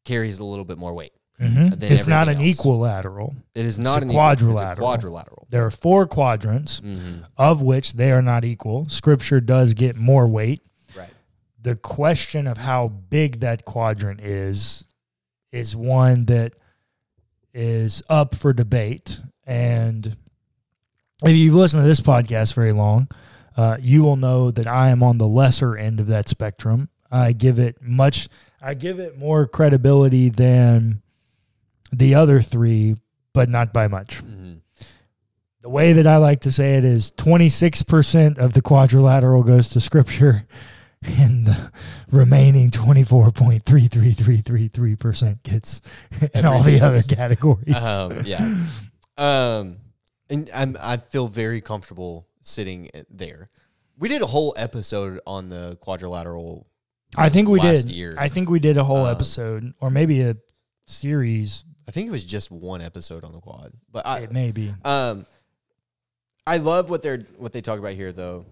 carries 0.04 0.38
a 0.38 0.44
little 0.44 0.64
bit 0.64 0.78
more 0.78 0.92
weight. 0.92 1.12
Mhm. 1.40 1.82
It's 1.82 2.06
not 2.06 2.28
an 2.28 2.36
else. 2.36 2.58
equilateral. 2.60 3.34
It 3.54 3.66
is 3.66 3.78
not 3.78 3.98
a 4.00 4.02
an 4.02 4.10
equal- 4.10 4.28
it's 4.30 4.40
a 4.40 4.44
quadrilateral. 4.44 4.76
quadrilateral. 4.86 5.46
There 5.50 5.64
are 5.66 5.70
four 5.70 6.06
quadrants, 6.06 6.80
Mhm. 6.80 7.24
of 7.36 7.62
which 7.62 7.94
they 7.94 8.12
are 8.12 8.22
not 8.22 8.44
equal. 8.44 8.88
Scripture 8.88 9.40
does 9.40 9.74
get 9.74 9.96
more 9.96 10.26
weight. 10.28 10.62
Right. 10.96 11.10
The 11.60 11.74
question 11.74 12.46
of 12.46 12.58
how 12.58 12.88
big 12.88 13.40
that 13.40 13.64
quadrant 13.64 14.20
is 14.20 14.84
is 15.52 15.74
one 15.76 16.26
that 16.26 16.52
is 17.52 18.02
up 18.08 18.34
for 18.34 18.52
debate. 18.52 19.20
And 19.46 20.16
if 21.24 21.36
you've 21.36 21.54
listened 21.54 21.82
to 21.82 21.86
this 21.88 22.00
podcast 22.00 22.54
very 22.54 22.72
long, 22.72 23.08
uh, 23.56 23.76
you 23.80 24.02
will 24.02 24.16
know 24.16 24.50
that 24.50 24.66
I 24.66 24.88
am 24.88 25.02
on 25.02 25.18
the 25.18 25.26
lesser 25.28 25.76
end 25.76 26.00
of 26.00 26.06
that 26.06 26.28
spectrum. 26.28 26.88
I 27.10 27.32
give 27.32 27.58
it 27.58 27.82
much, 27.82 28.28
I 28.62 28.74
give 28.74 29.00
it 29.00 29.18
more 29.18 29.46
credibility 29.46 30.28
than 30.28 31.02
the 31.92 32.14
other 32.14 32.40
three, 32.40 32.94
but 33.32 33.48
not 33.48 33.72
by 33.72 33.88
much. 33.88 34.22
Mhm. 34.24 34.60
The 35.62 35.68
way 35.68 35.92
that 35.92 36.06
I 36.06 36.16
like 36.16 36.40
to 36.40 36.52
say 36.52 36.76
it 36.76 36.84
is 36.84 37.12
26% 37.12 38.38
of 38.38 38.52
the 38.52 38.62
quadrilateral 38.62 39.42
goes 39.42 39.68
to 39.70 39.80
scripture 39.80 40.46
and 41.02 41.44
the 41.44 41.72
remaining 42.10 42.70
24.33333% 42.70 45.42
gets 45.42 45.80
in 46.34 46.46
all 46.46 46.62
the 46.62 46.80
other 46.80 47.02
categories. 47.02 47.74
Um, 47.76 48.22
yeah. 48.24 48.56
Um, 49.18 49.78
and 50.30 50.48
I'm, 50.54 50.76
I 50.80 50.96
feel 50.98 51.26
very 51.28 51.60
comfortable 51.60 52.26
sitting 52.40 52.88
there. 53.10 53.50
We 53.98 54.08
did 54.08 54.22
a 54.22 54.26
whole 54.26 54.54
episode 54.56 55.20
on 55.26 55.48
the 55.48 55.76
quadrilateral. 55.80 56.66
I 57.16 57.28
think 57.28 57.48
we 57.48 57.58
last 57.60 57.86
did. 57.88 57.96
year. 57.96 58.14
I 58.18 58.28
think 58.28 58.48
we 58.48 58.58
did 58.58 58.76
a 58.76 58.84
whole 58.84 59.06
Um, 59.06 59.14
episode 59.14 59.74
or 59.80 59.90
maybe 59.90 60.22
a 60.22 60.36
series. 60.86 61.64
I 61.86 61.90
think 61.90 62.08
it 62.08 62.10
was 62.10 62.24
just 62.24 62.50
one 62.50 62.80
episode 62.80 63.24
on 63.24 63.32
the 63.32 63.40
quad, 63.40 63.72
but 63.90 64.06
I, 64.06 64.20
it 64.20 64.32
may 64.32 64.52
be. 64.52 64.72
Um, 64.84 65.26
I 66.46 66.56
love 66.58 66.90
what 66.90 67.02
they're 67.02 67.26
what 67.38 67.52
they 67.52 67.60
talk 67.60 67.78
about 67.78 67.94
here, 67.94 68.12
though. 68.12 68.46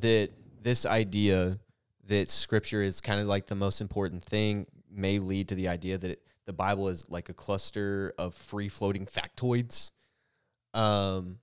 That 0.00 0.30
this 0.62 0.86
idea 0.86 1.58
that 2.06 2.30
Scripture 2.30 2.82
is 2.82 3.00
kind 3.00 3.20
of 3.20 3.26
like 3.26 3.46
the 3.46 3.54
most 3.54 3.80
important 3.80 4.24
thing 4.24 4.66
may 4.90 5.18
lead 5.18 5.48
to 5.48 5.54
the 5.54 5.68
idea 5.68 5.98
that 5.98 6.10
it, 6.12 6.22
the 6.46 6.52
Bible 6.52 6.88
is 6.88 7.10
like 7.10 7.28
a 7.28 7.34
cluster 7.34 8.14
of 8.18 8.34
free 8.34 8.68
floating 8.68 9.06
factoids. 9.06 9.90
Um, 10.74 11.38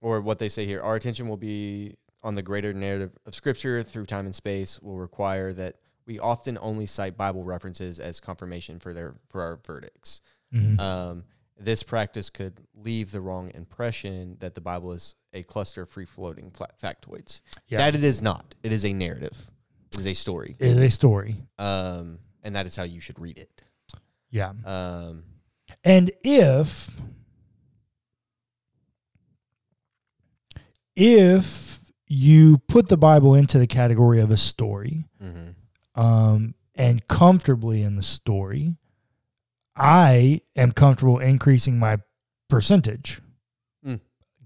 or 0.00 0.20
what 0.20 0.38
they 0.38 0.48
say 0.48 0.64
here, 0.64 0.80
our 0.80 0.94
attention 0.94 1.28
will 1.28 1.36
be 1.36 1.96
on 2.22 2.34
the 2.34 2.42
greater 2.42 2.72
narrative 2.72 3.16
of 3.26 3.34
Scripture 3.34 3.82
through 3.82 4.06
time 4.06 4.26
and 4.26 4.34
space. 4.34 4.80
Will 4.80 4.98
require 4.98 5.52
that 5.52 5.76
we 6.06 6.18
often 6.18 6.58
only 6.60 6.86
cite 6.86 7.16
Bible 7.16 7.44
references 7.44 8.00
as 8.00 8.20
confirmation 8.20 8.78
for 8.78 8.92
their 8.94 9.14
for 9.28 9.42
our 9.42 9.60
verdicts. 9.64 10.20
Mhm. 10.52 10.80
Um, 10.80 11.24
this 11.60 11.82
practice 11.82 12.30
could 12.30 12.60
leave 12.74 13.10
the 13.10 13.20
wrong 13.20 13.50
impression 13.54 14.36
that 14.40 14.54
the 14.54 14.60
Bible 14.60 14.92
is 14.92 15.14
a 15.32 15.42
cluster 15.42 15.82
of 15.82 15.90
free 15.90 16.06
floating 16.06 16.50
factoids. 16.50 17.40
Yeah. 17.66 17.78
That 17.78 17.94
it 17.94 18.04
is 18.04 18.22
not. 18.22 18.54
It 18.62 18.72
is 18.72 18.84
a 18.84 18.92
narrative. 18.92 19.50
It 19.92 19.98
is 19.98 20.06
a 20.06 20.14
story. 20.14 20.56
It 20.58 20.68
is 20.68 20.78
a 20.78 20.88
story. 20.88 21.46
Um, 21.58 22.20
and 22.42 22.54
that 22.54 22.66
is 22.66 22.76
how 22.76 22.84
you 22.84 23.00
should 23.00 23.18
read 23.18 23.38
it. 23.38 23.64
Yeah. 24.30 24.52
Um, 24.64 25.24
And 25.84 26.10
if 26.22 26.90
if 30.96 31.87
you 32.08 32.58
put 32.68 32.88
the 32.88 32.96
Bible 32.96 33.34
into 33.34 33.58
the 33.58 33.66
category 33.66 34.20
of 34.20 34.30
a 34.30 34.36
story, 34.36 35.04
mhm. 35.22 35.54
um, 35.94 36.54
and 36.74 37.06
comfortably 37.06 37.82
in 37.82 37.96
the 37.96 38.02
story, 38.02 38.74
I 39.76 40.40
am 40.56 40.72
comfortable 40.72 41.18
increasing 41.18 41.78
my 41.78 41.98
percentage 42.48 43.20
Mm. 43.86 44.00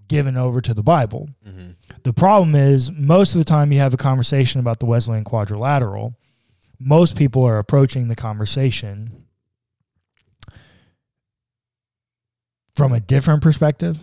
given 0.07 0.37
over 0.37 0.61
to 0.61 0.73
the 0.73 0.83
Bible. 0.83 1.29
Mhm. 1.47 1.75
The 2.03 2.13
problem 2.13 2.53
is 2.53 2.91
most 2.91 3.33
of 3.33 3.39
the 3.39 3.45
time 3.45 3.71
you 3.71 3.79
have 3.79 3.93
a 3.93 3.97
conversation 3.97 4.59
about 4.59 4.79
the 4.79 4.85
Wesleyan 4.85 5.23
quadrilateral, 5.23 6.15
most 6.79 7.15
people 7.15 7.43
are 7.45 7.57
approaching 7.57 8.09
the 8.09 8.15
conversation 8.15 9.25
from 12.75 12.91
a 12.91 12.99
different 12.99 13.41
perspective. 13.41 13.99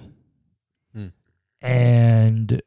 Hmm. 0.95 1.09
And 1.61 2.63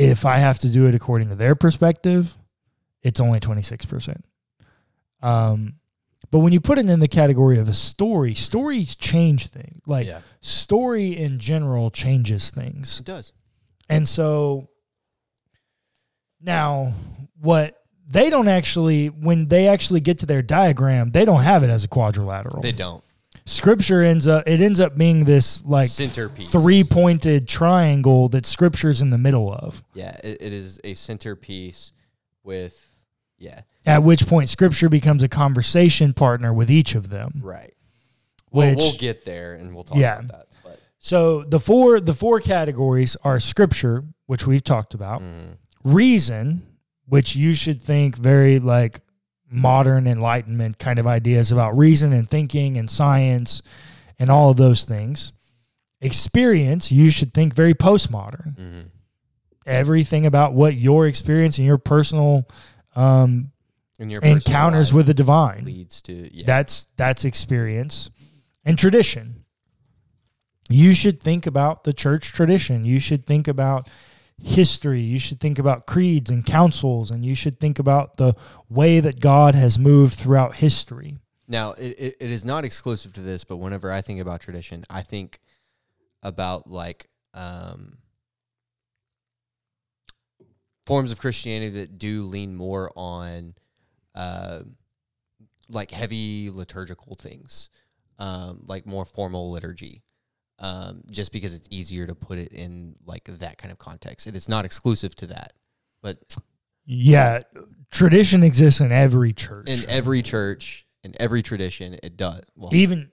if 0.00 0.24
I 0.24 0.38
have 0.38 0.58
to 0.60 0.70
do 0.70 0.86
it 0.86 0.94
according 0.94 1.28
to 1.28 1.34
their 1.34 1.54
perspective, 1.54 2.34
it's 3.02 3.20
only 3.20 3.40
26%. 3.40 4.22
Um, 5.22 5.74
but 6.30 6.38
when 6.38 6.52
you 6.52 6.60
put 6.60 6.78
it 6.78 6.88
in 6.88 7.00
the 7.00 7.08
category 7.08 7.58
of 7.58 7.68
a 7.68 7.74
story, 7.74 8.34
stories 8.34 8.94
change 8.94 9.48
things. 9.48 9.80
Like 9.86 10.06
yeah, 10.06 10.20
story 10.40 11.16
in 11.16 11.38
general 11.38 11.90
changes 11.90 12.50
things. 12.50 13.00
it 13.00 13.06
does. 13.06 13.32
And 13.88 14.08
so 14.08 14.68
now 16.40 16.94
what 17.40 17.76
they 18.06 18.30
don't 18.30 18.48
actually 18.48 19.08
when 19.08 19.48
they 19.48 19.66
actually 19.66 20.00
get 20.00 20.18
to 20.18 20.26
their 20.26 20.42
diagram, 20.42 21.10
they 21.10 21.24
don't 21.24 21.42
have 21.42 21.64
it 21.64 21.70
as 21.70 21.84
a 21.84 21.88
quadrilateral. 21.88 22.62
They 22.62 22.72
don't. 22.72 23.02
Scripture 23.50 24.00
ends 24.02 24.26
up 24.26 24.46
it 24.46 24.60
ends 24.60 24.78
up 24.80 24.96
being 24.96 25.24
this 25.24 25.64
like 25.64 25.88
Centerpiece. 25.90 26.50
three-pointed 26.50 27.48
triangle 27.48 28.28
that 28.28 28.46
scripture's 28.46 29.00
in 29.02 29.10
the 29.10 29.18
middle 29.18 29.52
of. 29.52 29.82
Yeah, 29.94 30.16
it, 30.22 30.38
it 30.40 30.52
is 30.52 30.80
a 30.84 30.94
centerpiece 30.94 31.92
with 32.44 32.86
yeah, 33.38 33.62
At 33.86 34.02
which 34.02 34.26
point 34.26 34.50
scripture 34.50 34.88
becomes 34.88 35.22
a 35.22 35.28
conversation 35.28 36.12
partner 36.12 36.52
with 36.52 36.70
each 36.70 36.94
of 36.94 37.08
them. 37.10 37.40
right. 37.42 37.74
Well, 38.52 38.70
Which 38.70 38.78
we'll 38.78 38.92
get 38.96 39.24
there 39.24 39.54
and 39.54 39.74
we'll 39.74 39.84
talk 39.84 39.96
Yeah. 39.96 40.18
about 40.18 40.28
that. 40.28 40.46
But 40.64 40.80
so 40.98 41.44
the 41.44 41.60
four 41.60 42.00
the 42.00 42.14
four 42.14 42.40
categories 42.40 43.16
are 43.24 43.38
scripture, 43.40 44.04
which 44.26 44.46
we've 44.46 44.64
talked 44.64 44.92
about, 44.94 45.22
mm, 45.22 45.56
reason, 45.84 46.62
which 47.06 47.34
you 47.36 47.54
should 47.54 47.80
think 47.82 48.16
very 48.16 48.58
like 48.58 49.00
modern 49.50 50.06
enlightenment 50.06 50.78
kind 50.78 50.98
of 50.98 51.06
ideas 51.06 51.50
about 51.50 51.76
reason 51.76 52.12
and 52.12 52.28
thinking 52.30 52.76
and 52.76 52.90
science 52.90 53.62
and 54.18 54.30
all 54.30 54.50
of 54.50 54.56
those 54.56 54.84
things. 54.84 55.32
Experience, 56.00 56.90
you 56.92 57.10
should 57.10 57.34
think 57.34 57.54
very 57.54 57.74
postmodern. 57.74 58.56
mhm. 58.56 58.84
Everything 59.66 60.24
about 60.24 60.54
what 60.54 60.74
your 60.74 61.06
experience 61.06 61.58
and 61.58 61.66
your 61.66 61.76
personal 61.78 62.48
um, 62.96 63.52
and 63.98 64.10
your 64.10 64.22
encounters 64.22 64.92
with 64.92 65.06
the 65.06 65.14
divine. 65.14 65.64
leads 65.64 66.00
to 66.02 66.34
yeah. 66.34 66.44
That's 66.46 66.86
that's 66.96 67.24
experience 67.24 68.10
and 68.64 68.78
tradition. 68.78 69.44
You 70.70 70.94
should 70.94 71.20
think 71.20 71.46
about 71.46 71.84
the 71.84 71.92
church 71.92 72.32
tradition. 72.32 72.84
You 72.84 72.98
should 73.00 73.26
think 73.26 73.46
about 73.48 73.88
history. 74.42 75.00
You 75.00 75.18
should 75.18 75.40
think 75.40 75.58
about 75.58 75.86
creeds 75.86 76.30
and 76.30 76.44
councils, 76.44 77.10
and 77.10 77.24
you 77.24 77.34
should 77.34 77.60
think 77.60 77.78
about 77.78 78.16
the 78.16 78.34
way 78.68 79.00
that 79.00 79.20
God 79.20 79.54
has 79.54 79.78
moved 79.78 80.14
throughout 80.14 80.56
history. 80.56 81.18
Now, 81.46 81.72
it, 81.72 81.96
it, 81.98 82.16
it 82.20 82.30
is 82.30 82.44
not 82.44 82.64
exclusive 82.64 83.12
to 83.14 83.20
this, 83.20 83.44
but 83.44 83.56
whenever 83.56 83.90
I 83.90 84.00
think 84.00 84.20
about 84.20 84.40
tradition, 84.40 84.84
I 84.88 85.02
think 85.02 85.40
about 86.22 86.70
like 86.70 87.06
um, 87.34 87.98
forms 90.86 91.12
of 91.12 91.20
Christianity 91.20 91.80
that 91.80 91.98
do 91.98 92.22
lean 92.22 92.54
more 92.54 92.92
on 92.96 93.54
uh, 94.14 94.60
like 95.68 95.90
heavy 95.90 96.50
liturgical 96.50 97.14
things, 97.14 97.70
um, 98.18 98.62
like 98.66 98.86
more 98.86 99.04
formal 99.04 99.50
liturgy. 99.50 100.02
Um, 100.60 101.02
just 101.10 101.32
because 101.32 101.54
it's 101.54 101.66
easier 101.70 102.06
to 102.06 102.14
put 102.14 102.38
it 102.38 102.52
in 102.52 102.94
like 103.06 103.24
that 103.24 103.56
kind 103.56 103.72
of 103.72 103.78
context. 103.78 104.26
It 104.26 104.36
is 104.36 104.46
not 104.48 104.66
exclusive 104.66 105.14
to 105.16 105.26
that, 105.28 105.54
but 106.02 106.18
Yeah, 106.84 107.40
tradition 107.90 108.42
exists 108.42 108.80
in 108.80 108.92
every 108.92 109.32
church. 109.32 109.68
in 109.68 109.80
every 109.88 110.20
church, 110.22 110.86
in 111.02 111.14
every 111.18 111.42
tradition, 111.42 111.96
it 112.02 112.16
does. 112.18 112.42
Well, 112.56 112.74
even 112.74 113.10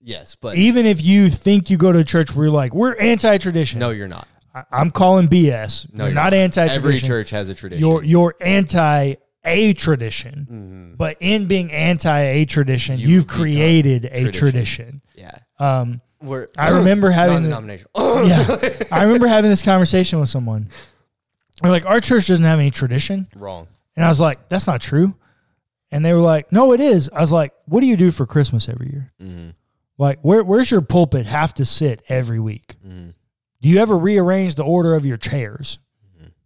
yes, 0.00 0.34
but 0.34 0.56
even 0.56 0.86
if 0.86 1.00
you 1.02 1.28
think 1.28 1.70
you 1.70 1.76
go 1.76 1.92
to 1.92 2.00
a 2.00 2.04
church 2.04 2.34
where 2.34 2.46
you're 2.46 2.54
like, 2.54 2.74
we're 2.74 2.96
anti-tradition. 2.96 3.78
no, 3.78 3.90
you're 3.90 4.08
not. 4.08 4.26
I, 4.54 4.64
I'm 4.72 4.90
calling 4.90 5.28
BS. 5.28 5.92
No, 5.92 6.04
you're, 6.04 6.08
you're 6.08 6.14
not, 6.14 6.24
not. 6.24 6.34
anti-tradition. 6.34 6.84
Every 6.84 6.98
church 7.00 7.30
has 7.30 7.48
a 7.48 7.54
tradition. 7.54 7.80
You're 7.86 8.02
you're 8.02 8.34
anti 8.40 9.14
a 9.44 9.72
tradition. 9.74 10.46
Mhm. 10.50 10.96
But 10.98 11.16
in 11.20 11.46
being 11.46 11.70
anti 11.70 12.18
a 12.20 12.44
tradition, 12.44 12.98
You've 12.98 13.10
you've 13.10 13.26
created 13.28 14.04
a 14.06 14.08
tradition. 14.32 14.32
tradition. 14.40 15.02
yeah. 15.14 15.38
Um, 15.60 16.00
We're 16.22 16.48
I 16.56 16.70
remember 16.70 17.10
having 17.12 17.42
the- 17.42 17.50
yeah, 17.96 18.86
I 18.90 19.04
remember 19.04 19.26
having 19.28 19.50
this 19.50 19.62
conversation 19.62 20.20
with 20.20 20.28
someone. 20.28 20.68
They're 21.62 21.70
like, 21.72 21.86
our 21.86 22.00
church 22.00 22.26
doesn't 22.28 22.44
have 22.44 22.58
any 22.60 22.70
tradition, 22.70 23.26
Wrong. 23.34 23.66
and 23.96 24.04
I 24.04 24.08
was 24.08 24.20
like, 24.20 24.48
that's 24.48 24.66
not 24.66 24.80
true. 24.80 25.14
And 25.90 26.04
they 26.04 26.12
were 26.12 26.20
like, 26.20 26.52
no, 26.52 26.72
it 26.72 26.80
is. 26.80 27.08
I 27.12 27.20
was 27.20 27.32
like, 27.32 27.52
what 27.64 27.80
do 27.80 27.86
you 27.86 27.96
do 27.96 28.10
for 28.10 28.26
Christmas 28.26 28.68
every 28.68 28.90
year? 28.90 29.12
Mhm. 29.22 29.54
Like, 29.96 30.20
where 30.22 30.44
where's 30.44 30.70
your 30.70 30.80
pulpit 30.82 31.26
have 31.26 31.54
to 31.54 31.64
sit 31.64 32.02
every 32.08 32.38
week? 32.38 32.76
Mhm. 32.86 33.14
Do 33.60 33.68
you 33.68 33.78
ever 33.80 33.98
rearrange 33.98 34.54
the 34.54 34.62
order 34.64 34.94
of 34.94 35.04
your 35.06 35.16
chairs? 35.16 35.78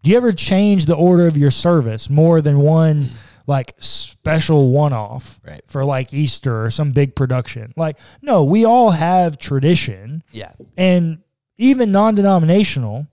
Do 0.03 0.11
you 0.11 0.17
ever 0.17 0.33
change 0.33 0.87
the 0.87 0.97
order 0.97 1.27
of 1.29 1.37
your 1.37 1.51
service 1.53 2.11
more 2.11 2.41
than 2.41 2.59
one 2.59 3.11
like 3.47 3.75
special 3.79 4.71
one 4.71 4.93
off 4.93 5.41
Right. 5.45 5.63
for 5.67 5.85
like 5.85 6.13
Easter 6.13 6.65
or 6.65 6.71
some 6.71 6.93
big 6.93 7.15
production? 7.17 7.73
Like, 7.77 7.99
no, 8.21 8.45
we 8.45 8.65
all 8.65 8.91
have 8.93 9.39
tradition 9.39 10.23
Yeah. 10.33 10.53
and 10.77 11.19
even 11.59 11.93
non 11.93 12.15
denominational. 12.15 13.07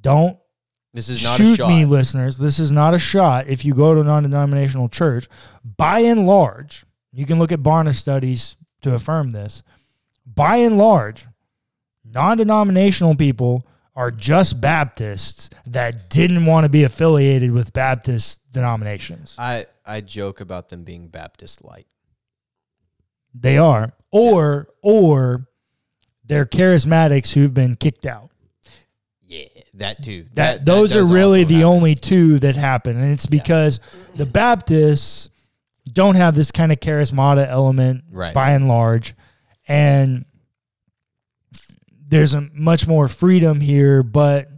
Don't 0.00 0.38
This 0.92 1.08
is 1.08 1.22
not 1.24 1.40
a 1.40 1.44
shoot 1.44 1.56
shot. 1.56 1.68
me, 1.68 1.84
listeners. 1.84 2.38
This 2.38 2.58
is 2.58 2.70
not 2.72 2.94
a 2.94 2.98
shot. 2.98 3.48
If 3.48 3.64
you 3.64 3.74
go 3.74 3.94
to 3.94 4.00
a 4.00 4.04
non 4.04 4.22
denominational 4.22 4.88
church, 4.88 5.28
by 5.64 6.00
and 6.00 6.26
large, 6.26 6.84
you 7.12 7.26
can 7.26 7.38
look 7.38 7.52
at 7.52 7.60
Barna 7.60 7.94
studies 7.94 8.56
to 8.82 8.94
affirm 8.94 9.32
this. 9.32 9.62
By 10.26 10.56
and 10.56 10.76
large, 10.78 11.26
non 12.04 12.38
denominational 12.38 13.14
people 13.16 13.66
are 13.96 14.10
just 14.10 14.60
Baptists 14.60 15.48
that 15.66 16.08
didn't 16.10 16.44
want 16.46 16.64
to 16.64 16.68
be 16.68 16.84
affiliated 16.84 17.50
with 17.50 17.72
Baptist 17.72 18.40
denominations. 18.52 19.34
I 19.38 19.66
I 19.84 20.02
joke 20.02 20.40
about 20.40 20.68
them 20.68 20.84
being 20.84 21.08
Baptist 21.08 21.64
light. 21.64 21.86
They 23.34 23.58
are. 23.58 23.92
Or, 24.10 24.68
or 24.82 25.46
they're 26.24 26.46
charismatics 26.46 27.32
who've 27.32 27.52
been 27.52 27.76
kicked 27.76 28.06
out. 28.06 28.30
Yeah, 29.22 29.44
that 29.74 30.02
too. 30.02 30.26
that, 30.34 30.64
those 30.64 30.94
are 30.94 31.04
really 31.04 31.44
the 31.44 31.54
happen. 31.54 31.68
only 31.68 31.94
two 31.96 32.38
that 32.38 32.54
happen 32.56 32.96
and 32.96 33.12
it's 33.12 33.26
because 33.26 33.80
the 34.14 34.24
baptists 34.24 35.28
don't 35.92 36.14
have 36.14 36.34
this 36.36 36.52
kind 36.52 36.70
of 36.70 36.78
charismata 36.78 37.46
element 37.48 38.04
Right. 38.10 38.32
by 38.32 38.50
and 38.52 38.68
large 38.68 39.14
and 39.66 40.24
there's 42.08 42.34
a 42.34 42.40
much 42.52 42.86
more 42.86 43.08
freedom 43.08 43.60
here 43.60 44.02
but 44.02 44.48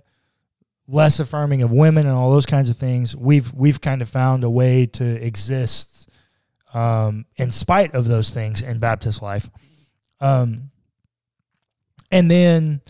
less 0.87 1.21
affirming 1.21 1.63
of 1.63 1.73
women 1.73 2.07
and 2.07 2.15
all 2.17 2.31
those 2.31 2.47
kinds 2.47 2.71
of 2.71 2.77
things 2.77 3.15
we've 3.17 3.53
we've 3.55 3.81
kind 3.81 4.03
of 4.03 4.09
found 4.09 4.45
a 4.45 4.51
way 4.51 4.87
to 4.87 5.05
exist 5.05 6.09
um, 6.75 7.25
in 7.37 7.51
spite 7.51 7.95
of 7.95 8.07
those 8.07 8.31
things 8.31 8.61
in 8.63 8.79
baptist 8.79 9.23
life 9.23 9.49
um, 10.21 10.71
and 12.11 12.31
then 12.31 12.81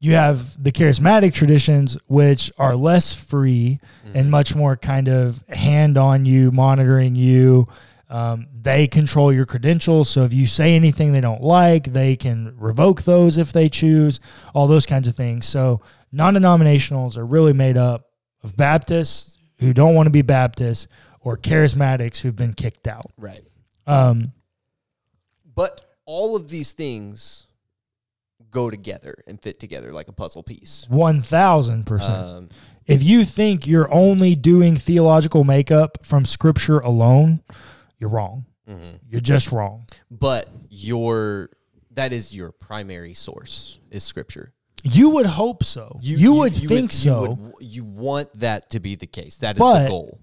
you 0.00 0.14
have 0.14 0.60
the 0.60 0.72
charismatic 0.72 1.32
traditions, 1.32 1.96
which 2.08 2.50
are 2.58 2.74
less 2.74 3.14
free 3.14 3.78
Mm-hmm. 4.04 4.18
and 4.18 4.30
much 4.32 4.52
more 4.56 4.76
kind 4.76 5.06
of 5.08 5.44
hand 5.48 5.96
on 5.96 6.26
you, 6.26 6.50
monitoring 6.50 7.14
you. 7.14 7.68
Um, 8.12 8.48
they 8.52 8.86
control 8.86 9.32
your 9.32 9.46
credentials. 9.46 10.10
So 10.10 10.22
if 10.24 10.34
you 10.34 10.46
say 10.46 10.76
anything 10.76 11.12
they 11.12 11.22
don't 11.22 11.42
like, 11.42 11.94
they 11.94 12.14
can 12.14 12.54
revoke 12.58 13.04
those 13.04 13.38
if 13.38 13.54
they 13.54 13.70
choose, 13.70 14.20
all 14.52 14.66
those 14.66 14.84
kinds 14.84 15.08
of 15.08 15.16
things. 15.16 15.46
So 15.46 15.80
non 16.12 16.34
denominationals 16.34 17.16
are 17.16 17.24
really 17.24 17.54
made 17.54 17.78
up 17.78 18.10
of 18.42 18.54
Baptists 18.54 19.38
who 19.60 19.72
don't 19.72 19.94
want 19.94 20.08
to 20.08 20.10
be 20.10 20.20
Baptists 20.20 20.88
or 21.22 21.38
charismatics 21.38 22.18
who've 22.18 22.36
been 22.36 22.52
kicked 22.52 22.86
out. 22.86 23.10
Right. 23.16 23.40
Um, 23.86 24.32
But 25.54 25.80
all 26.04 26.36
of 26.36 26.50
these 26.50 26.74
things 26.74 27.46
go 28.50 28.68
together 28.68 29.14
and 29.26 29.40
fit 29.40 29.58
together 29.58 29.90
like 29.90 30.08
a 30.08 30.12
puzzle 30.12 30.42
piece. 30.42 30.86
1000%. 30.90 32.08
Um, 32.08 32.50
if 32.86 33.02
you 33.02 33.24
think 33.24 33.66
you're 33.66 33.92
only 33.92 34.34
doing 34.34 34.76
theological 34.76 35.44
makeup 35.44 35.98
from 36.02 36.26
scripture 36.26 36.80
alone, 36.80 37.40
you're 38.02 38.10
wrong. 38.10 38.44
mhm. 38.68 38.98
You're 39.08 39.20
just 39.22 39.50
wrong. 39.52 39.86
But 40.10 40.48
your 40.68 41.48
that 41.92 42.12
is 42.12 42.34
your 42.34 42.52
primary 42.52 43.14
source 43.14 43.78
is 43.90 44.02
scripture. 44.04 44.52
You 44.82 45.10
would 45.10 45.26
hope 45.26 45.62
so. 45.62 45.98
You, 46.02 46.32
would 46.34 46.52
think 46.54 46.92
you 46.92 47.10
so. 47.10 47.20
would- 47.28 47.52
you 47.60 47.84
want 47.84 48.34
that 48.40 48.70
to 48.70 48.80
be 48.80 48.96
the 48.96 49.06
case. 49.06 49.36
That 49.36 49.56
is 49.56 49.60
But- 49.60 49.84
the 49.84 49.88
goal. 49.88 50.18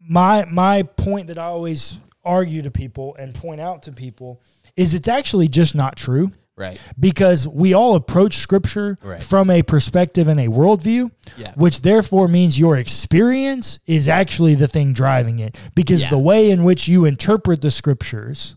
my 0.00 0.44
my 0.44 0.82
point 0.82 1.28
that 1.28 1.38
I 1.38 1.44
always 1.46 1.98
argue 2.24 2.60
to 2.62 2.70
people 2.70 3.16
and 3.18 3.34
point 3.34 3.60
out 3.60 3.82
to 3.84 3.92
people 3.92 4.42
is 4.76 4.92
it's 4.94 5.08
actually 5.08 5.48
just 5.48 5.74
not 5.74 5.96
true. 5.96 6.30
Right. 6.58 6.78
because 6.98 7.46
we 7.46 7.72
all 7.72 7.94
approach 7.94 8.38
scripture 8.38 8.98
Right. 9.02 9.22
from 9.22 9.48
a 9.48 9.62
perspective 9.62 10.26
and 10.26 10.40
a 10.40 10.48
worldview, 10.48 11.10
Yeah. 11.36 11.52
which 11.54 11.82
therefore 11.82 12.26
means 12.28 12.58
your 12.58 12.76
experience 12.76 13.78
is 13.86 14.08
actually 14.08 14.56
the 14.56 14.66
thing 14.68 14.92
driving 14.92 15.38
it. 15.38 15.56
Because 15.74 16.02
Yeah. 16.02 16.10
the 16.10 16.18
way 16.18 16.50
in 16.50 16.64
which 16.64 16.88
you 16.88 17.04
interpret 17.04 17.60
the 17.60 17.70
scriptures 17.70 18.56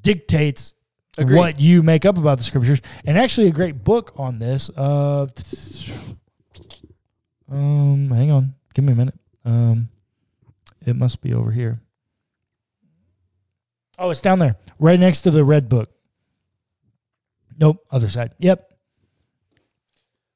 dictates 0.00 0.74
Agreed. 1.18 1.36
what 1.36 1.60
you 1.60 1.82
make 1.82 2.04
up 2.06 2.16
about 2.16 2.38
the 2.38 2.44
scriptures. 2.44 2.80
And 3.04 3.18
actually, 3.18 3.48
a 3.48 3.52
great 3.52 3.84
book 3.84 4.12
on 4.16 4.38
this. 4.38 4.70
Uh, 4.76 5.26
um, 7.50 8.10
hang 8.10 8.30
on, 8.30 8.54
give 8.74 8.84
me 8.84 8.92
a 8.92 8.96
minute. 8.96 9.18
Um, 9.44 9.88
it 10.84 10.96
must 10.96 11.20
be 11.20 11.32
over 11.34 11.50
here. 11.50 11.80
Oh, 13.98 14.10
it's 14.10 14.20
down 14.20 14.38
there, 14.38 14.56
right 14.78 15.00
next 15.00 15.22
to 15.22 15.30
the 15.30 15.44
red 15.44 15.68
book. 15.68 15.90
Nope, 17.58 17.84
other 17.90 18.08
side. 18.08 18.34
Yep. 18.38 18.70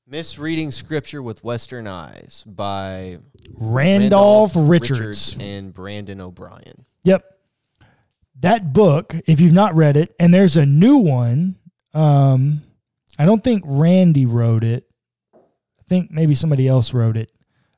Misreading 0.06 0.72
Scripture 0.72 1.22
with 1.22 1.44
Western 1.44 1.87
Eyes 1.87 2.42
by 2.46 3.18
Randolph, 3.54 4.52
Richards. 4.56 5.37
and 5.38 5.72
Brandon 5.72 6.20
O'Brien. 6.20 6.85
Yep. 7.04 7.24
That 8.40 8.72
book, 8.72 9.14
if 9.26 9.38
you've 9.38 9.52
not 9.52 9.76
read 9.76 9.96
it, 9.96 10.14
and 10.18 10.35
there's 10.35 10.56
a 10.56 10.66
new 10.66 10.96
one. 10.96 11.56
Um, 11.94 12.62
I 13.18 13.24
don't 13.24 13.44
think 13.44 13.62
Randy 13.66 14.26
wrote 14.26 14.64
it. 14.64 14.88
I 15.35 15.83
think 15.87 16.11
maybe 16.11 16.35
somebody 16.35 16.66
else 16.66 16.92
wrote 16.92 17.16
it. 17.16 17.30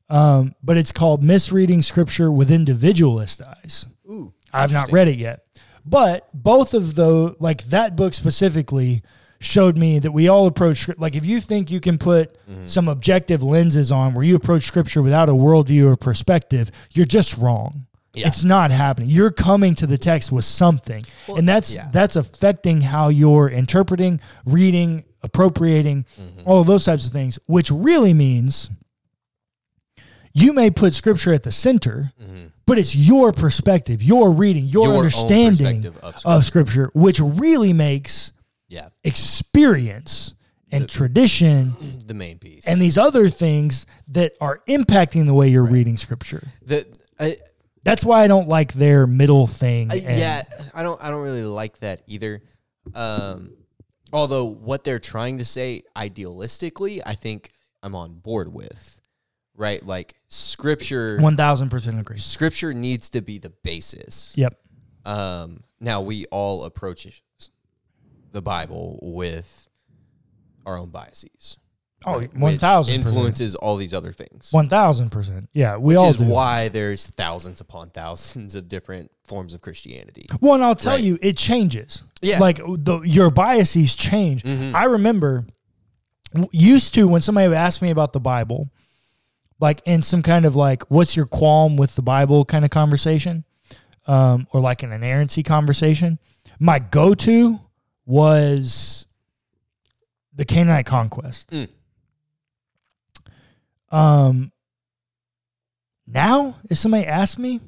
Um, 0.08 0.54
but 0.62 0.76
it's 0.76 0.92
called 0.92 1.22
Misreading 1.22 1.82
Scripture 1.82 2.30
with 2.30 2.50
Individualist 2.50 3.42
Eyes. 3.42 3.86
Ooh. 4.08 4.32
I've 4.52 4.72
not 4.72 4.92
read 4.92 5.08
it 5.08 5.18
yet. 5.18 5.44
But 5.84 6.28
both 6.32 6.74
of 6.74 6.94
those, 6.94 7.36
like 7.40 7.64
that 7.64 7.96
book 7.96 8.14
specifically, 8.14 9.02
showed 9.42 9.76
me 9.76 9.98
that 9.98 10.12
we 10.12 10.28
all 10.28 10.46
approach 10.46 10.88
like 10.98 11.14
if 11.14 11.24
you 11.24 11.40
think 11.40 11.70
you 11.70 11.80
can 11.80 11.98
put 11.98 12.36
Mm-hmm. 12.48 12.66
some 12.66 12.88
objective 12.88 13.42
lenses 13.42 13.90
on 13.90 14.12
where 14.14 14.24
you 14.24 14.36
approach 14.36 14.64
scripture 14.64 15.00
without 15.00 15.28
a 15.28 15.32
worldview 15.32 15.90
or 15.90 15.96
perspective, 15.96 16.70
you're 16.90 17.06
just 17.06 17.36
wrong. 17.38 17.86
Yeah. 18.14 18.26
It's 18.28 18.44
not 18.44 18.70
happening. 18.70 19.08
You're 19.08 19.30
coming 19.30 19.74
to 19.76 19.86
the 19.86 19.96
text 19.96 20.30
with 20.30 20.44
something, 20.44 21.04
and 21.28 21.48
that's 21.48 21.74
yeah. 21.74 21.88
that's 21.90 22.14
affecting 22.14 22.82
how 22.82 23.08
you're 23.08 23.48
interpreting, 23.48 24.20
reading, 24.44 25.04
appropriating, 25.22 26.04
Mm-hmm. 26.20 26.42
all 26.44 26.60
of 26.60 26.66
those 26.66 26.84
types 26.84 27.06
of 27.06 27.12
things. 27.12 27.38
Which 27.46 27.70
really 27.70 28.12
means 28.12 28.68
you 30.34 30.52
may 30.52 30.70
put 30.70 30.94
scripture 30.94 31.32
at 31.32 31.42
the 31.42 31.52
center, 31.52 32.12
but 32.66 32.78
it's 32.78 32.94
your 32.94 33.32
perspective, 33.32 34.02
your 34.02 34.30
reading, 34.30 34.66
your, 34.66 34.82
Mm-hmm. 34.88 34.92
Your 34.92 34.98
understanding 35.04 35.86
of 36.02 36.22
of 36.24 36.44
scripture, 36.44 36.90
which 36.94 37.18
really 37.20 37.72
makes 37.72 38.32
Yeah. 38.72 38.88
experience 39.04 40.34
and 40.70 40.88
tradition 40.88 41.74
The 42.06 42.14
main 42.14 42.38
piece. 42.38 42.66
and 42.66 42.80
these 42.80 42.96
other 42.96 43.28
things 43.28 43.84
that 44.08 44.32
are 44.40 44.62
impacting 44.66 45.26
the 45.26 45.34
way 45.34 45.48
you're 45.48 45.64
reading 45.64 45.96
scripture. 45.98 46.48
the 46.64 46.86
I, 47.20 47.36
That's 47.84 48.04
why 48.04 48.22
I 48.24 48.28
don't 48.28 48.48
like 48.48 48.72
their 48.72 49.06
middle 49.06 49.46
thing. 49.46 49.90
I- 49.92 49.96
and- 49.96 50.18
yeah, 50.18 50.42
I 50.74 50.82
don't 50.82 51.02
I 51.02 51.10
don't 51.10 51.22
really 51.22 51.44
like 51.44 51.78
that 51.80 52.02
either. 52.06 52.42
Um 52.94 53.52
although 54.12 54.46
what 54.46 54.84
they're 54.84 54.98
trying 54.98 55.38
to 55.38 55.44
say 55.44 55.82
idealistically, 55.96 57.00
I 57.04 57.14
think 57.14 57.50
I'm 57.82 57.94
on 57.94 58.14
board 58.14 58.52
with. 58.52 58.98
Right? 59.54 59.84
Like 59.84 60.14
scripture 60.28 61.18
1000% 61.18 62.00
agree. 62.00 62.16
scripture 62.16 62.72
needs 62.72 63.10
to 63.10 63.20
be 63.20 63.36
the 63.38 63.50
basis. 63.62 64.32
Yep. 64.36 64.54
Um, 65.04 65.64
now 65.80 66.00
we 66.00 66.24
all 66.26 66.64
approach 66.64 67.04
the 68.32 68.42
Bible 68.42 68.98
with 69.02 69.68
our 70.66 70.78
own 70.78 70.90
biases. 70.90 71.56
Oh, 72.04 72.18
right? 72.18 72.34
1000%. 72.34 72.88
Influences 72.88 73.54
all 73.54 73.76
these 73.76 73.94
other 73.94 74.12
things. 74.12 74.50
1000%. 74.52 75.46
Yeah, 75.52 75.76
we 75.76 75.94
which 75.94 75.98
all 75.98 76.08
is 76.08 76.16
do. 76.16 76.24
why 76.24 76.68
there's 76.68 77.06
thousands 77.06 77.60
upon 77.60 77.90
thousands 77.90 78.56
of 78.56 78.68
different 78.68 79.12
forms 79.24 79.54
of 79.54 79.60
Christianity. 79.60 80.26
Well, 80.40 80.54
and 80.54 80.64
I'll 80.64 80.74
tell 80.74 80.94
Right. 80.94 81.04
you, 81.04 81.18
it 81.22 81.36
changes. 81.36 82.02
Yeah. 82.20 82.40
Like 82.40 82.56
the, 82.58 83.00
your 83.02 83.30
biases 83.30 83.94
change. 83.94 84.42
Mhm. 84.42 84.74
I 84.74 84.84
remember 84.86 85.46
used 86.50 86.94
to 86.94 87.06
when 87.06 87.22
somebody 87.22 87.46
would 87.48 87.56
ask 87.56 87.80
me 87.82 87.90
about 87.90 88.12
the 88.12 88.20
Bible, 88.20 88.70
like 89.60 89.80
in 89.84 90.02
some 90.02 90.22
kind 90.22 90.44
of 90.44 90.56
like, 90.56 90.82
what's 90.90 91.14
your 91.14 91.26
qualm 91.26 91.76
with 91.76 91.94
the 91.94 92.02
Bible 92.02 92.44
kind 92.44 92.64
of 92.64 92.70
conversation, 92.72 93.44
um, 94.08 94.48
or 94.52 94.60
like 94.60 94.82
an 94.82 94.90
inerrancy 94.92 95.42
conversation, 95.44 96.18
my 96.58 96.78
go 96.80 97.14
to 97.14 97.60
was 98.12 99.06
the 100.34 100.44
Canaanite 100.44 100.84
conquest. 100.84 101.50
Mm. 101.50 101.68
Um, 103.90 104.52
now, 106.06 106.56
if 106.68 106.76
somebody 106.76 107.06
asks 107.06 107.38
me, 107.38 107.60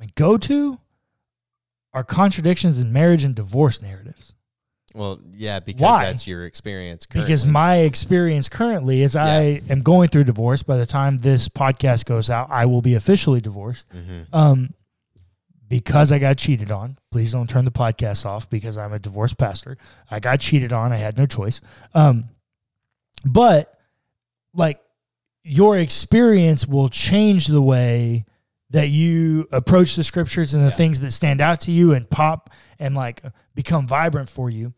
my 0.00 0.06
go 0.14 0.38
to 0.38 0.78
are 1.92 2.02
contradictions 2.02 2.78
in 2.78 2.94
marriage 2.94 3.24
and 3.24 3.34
divorce 3.34 3.82
narratives. 3.82 4.32
Well, 4.94 5.20
yeah, 5.34 5.60
because 5.60 5.82
Why? 5.82 6.06
that's 6.06 6.26
your 6.26 6.46
experience. 6.46 7.04
Because 7.04 7.44
my 7.44 7.76
experience 7.80 8.48
currently 8.48 9.02
is 9.02 9.14
I 9.14 9.60
am 9.68 9.82
going 9.82 10.08
through 10.08 10.24
divorce. 10.24 10.62
By 10.62 10.78
the 10.78 10.86
time 10.86 11.18
this 11.18 11.50
podcast 11.50 12.06
goes 12.06 12.30
out, 12.30 12.48
I 12.50 12.64
will 12.64 12.80
be 12.80 12.94
officially 12.94 13.42
divorced. 13.42 13.86
Mhm. 13.90 14.26
Um, 14.32 14.74
because 15.72 16.12
I 16.12 16.18
got 16.18 16.36
cheated 16.36 16.70
on. 16.70 16.98
Please 17.10 17.32
don't 17.32 17.48
turn 17.48 17.64
the 17.64 17.70
podcast 17.70 18.26
off 18.26 18.50
because 18.50 18.76
I'm 18.76 18.92
a 18.92 18.98
divorced 18.98 19.38
pastor. 19.38 19.78
I 20.10 20.20
got 20.20 20.38
cheated 20.38 20.70
on. 20.70 20.92
I 20.92 20.98
had 20.98 21.16
no 21.16 21.24
choice. 21.24 21.62
Um, 21.94 22.28
but 23.24 23.72
like 24.52 24.80
your 25.42 25.78
experience 25.78 26.66
will 26.66 26.90
change 26.90 27.46
the 27.46 27.62
way 27.62 28.26
that 28.68 28.88
you 28.88 29.48
approach 29.50 29.96
the 29.96 30.04
scriptures 30.04 30.52
and 30.52 30.62
the 30.62 30.68
Yeah. 30.68 30.74
things 30.76 31.00
that 31.00 31.12
stand 31.12 31.40
out 31.40 31.60
to 31.60 31.72
you 31.72 31.94
and 31.94 32.08
pop 32.08 32.50
and 32.78 32.94
like 32.94 33.22
become 33.54 33.86
vibrant 33.88 34.28
for 34.28 34.50
you. 34.50 34.74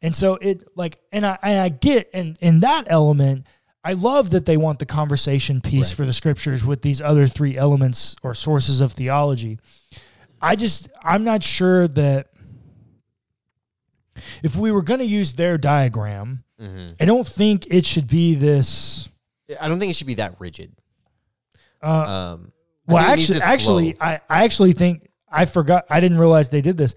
And 0.00 0.14
so 0.14 0.34
it 0.36 0.62
like 0.76 1.00
and 1.10 1.26
I 1.26 1.38
and 1.42 1.60
I 1.60 1.70
get 1.70 2.08
and 2.14 2.36
in 2.40 2.60
that 2.60 2.84
element 2.88 3.48
I 3.82 3.94
love 3.94 4.30
that 4.30 4.46
they 4.46 4.56
want 4.56 4.78
the 4.78 4.86
conversation 4.86 5.60
piece 5.60 5.90
Right. 5.90 5.96
for 5.96 6.04
the 6.06 6.12
scriptures 6.12 6.64
with 6.64 6.82
these 6.82 7.00
other 7.00 7.26
three 7.26 7.56
elements 7.56 8.14
or 8.22 8.32
sources 8.34 8.80
of 8.80 8.92
theology. 8.92 9.58
I 10.40 10.56
just 10.56 10.88
I'm 11.02 11.24
not 11.24 11.42
sure 11.42 11.88
that 11.88 12.28
if 14.42 14.56
we 14.56 14.70
were 14.70 14.82
going 14.82 15.00
to 15.00 15.06
use 15.06 15.32
their 15.32 15.58
diagram, 15.58 16.44
Mhm. 16.60 16.94
I 17.00 17.04
don't 17.04 17.26
think 17.26 17.66
it 17.70 17.84
should 17.86 18.08
be 18.08 18.34
this 18.34 19.08
I 19.60 19.68
don't 19.68 19.78
think 19.78 19.90
it 19.90 19.96
should 19.96 20.06
be 20.08 20.14
that 20.14 20.34
rigid. 20.40 20.72
uh, 21.82 21.86
Um, 21.88 22.52
well, 22.88 23.04
think 23.14 23.28
it 23.28 23.32
needs 23.32 23.40
actually, 23.42 23.90
actually. 23.90 23.96
I, 24.00 24.20
I 24.28 24.44
actually 24.44 24.72
think 24.72 25.08
I 25.30 25.44
forgot. 25.44 25.84
I 25.90 26.00
didn't 26.00 26.18
realize 26.18 26.48
they 26.48 26.62
did 26.62 26.76
this. 26.76 26.94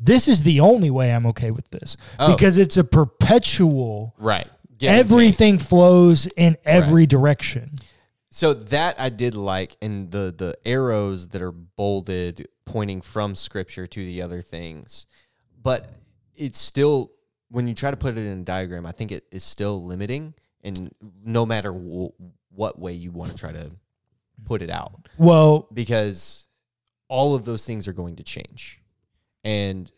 This 0.00 0.28
is 0.28 0.42
the 0.42 0.60
only 0.60 0.90
way 0.90 1.12
I'm 1.12 1.26
okay 1.26 1.50
with 1.50 1.68
this 1.70 1.96
Oh. 2.18 2.34
because 2.34 2.56
it's 2.58 2.76
a 2.76 2.84
perpetual. 2.84 4.14
right. 4.18 4.46
Take. 4.78 4.90
Everything 4.90 5.58
flows 5.58 6.26
in 6.36 6.56
every 6.64 7.06
direction. 7.06 7.76
So 8.30 8.52
that 8.54 8.98
I 8.98 9.08
did 9.08 9.34
like, 9.34 9.76
and 9.80 10.10
the 10.10 10.34
the 10.36 10.56
arrows 10.66 11.28
that 11.28 11.40
are 11.40 11.52
bolded 11.52 12.48
pointing 12.64 13.00
from 13.00 13.34
scripture 13.34 13.86
to 13.86 14.04
the 14.04 14.22
other 14.22 14.42
things, 14.42 15.06
but 15.62 15.90
it's 16.34 16.58
still 16.58 17.12
when 17.50 17.68
you 17.68 17.74
try 17.74 17.90
to 17.90 17.96
put 17.96 18.16
it 18.18 18.26
in 18.26 18.38
a 18.40 18.44
diagram, 18.44 18.84
I 18.86 18.92
think 18.92 19.12
it 19.12 19.24
is 19.30 19.44
still 19.44 19.84
limiting, 19.84 20.34
and 20.62 20.92
no 21.24 21.46
matter 21.46 21.70
w- 21.72 22.10
what 22.50 22.78
way 22.78 22.92
you 22.92 23.10
want 23.12 23.30
to 23.30 23.36
try 23.36 23.52
to 23.52 23.70
put 24.44 24.62
it 24.62 24.70
out, 24.70 25.08
Well, 25.18 25.68
because 25.72 26.48
all 27.08 27.34
of 27.34 27.44
those 27.44 27.64
things 27.66 27.86
are 27.86 27.92
going 27.92 28.16
to 28.16 28.22
change, 28.24 28.80
and 29.44 29.90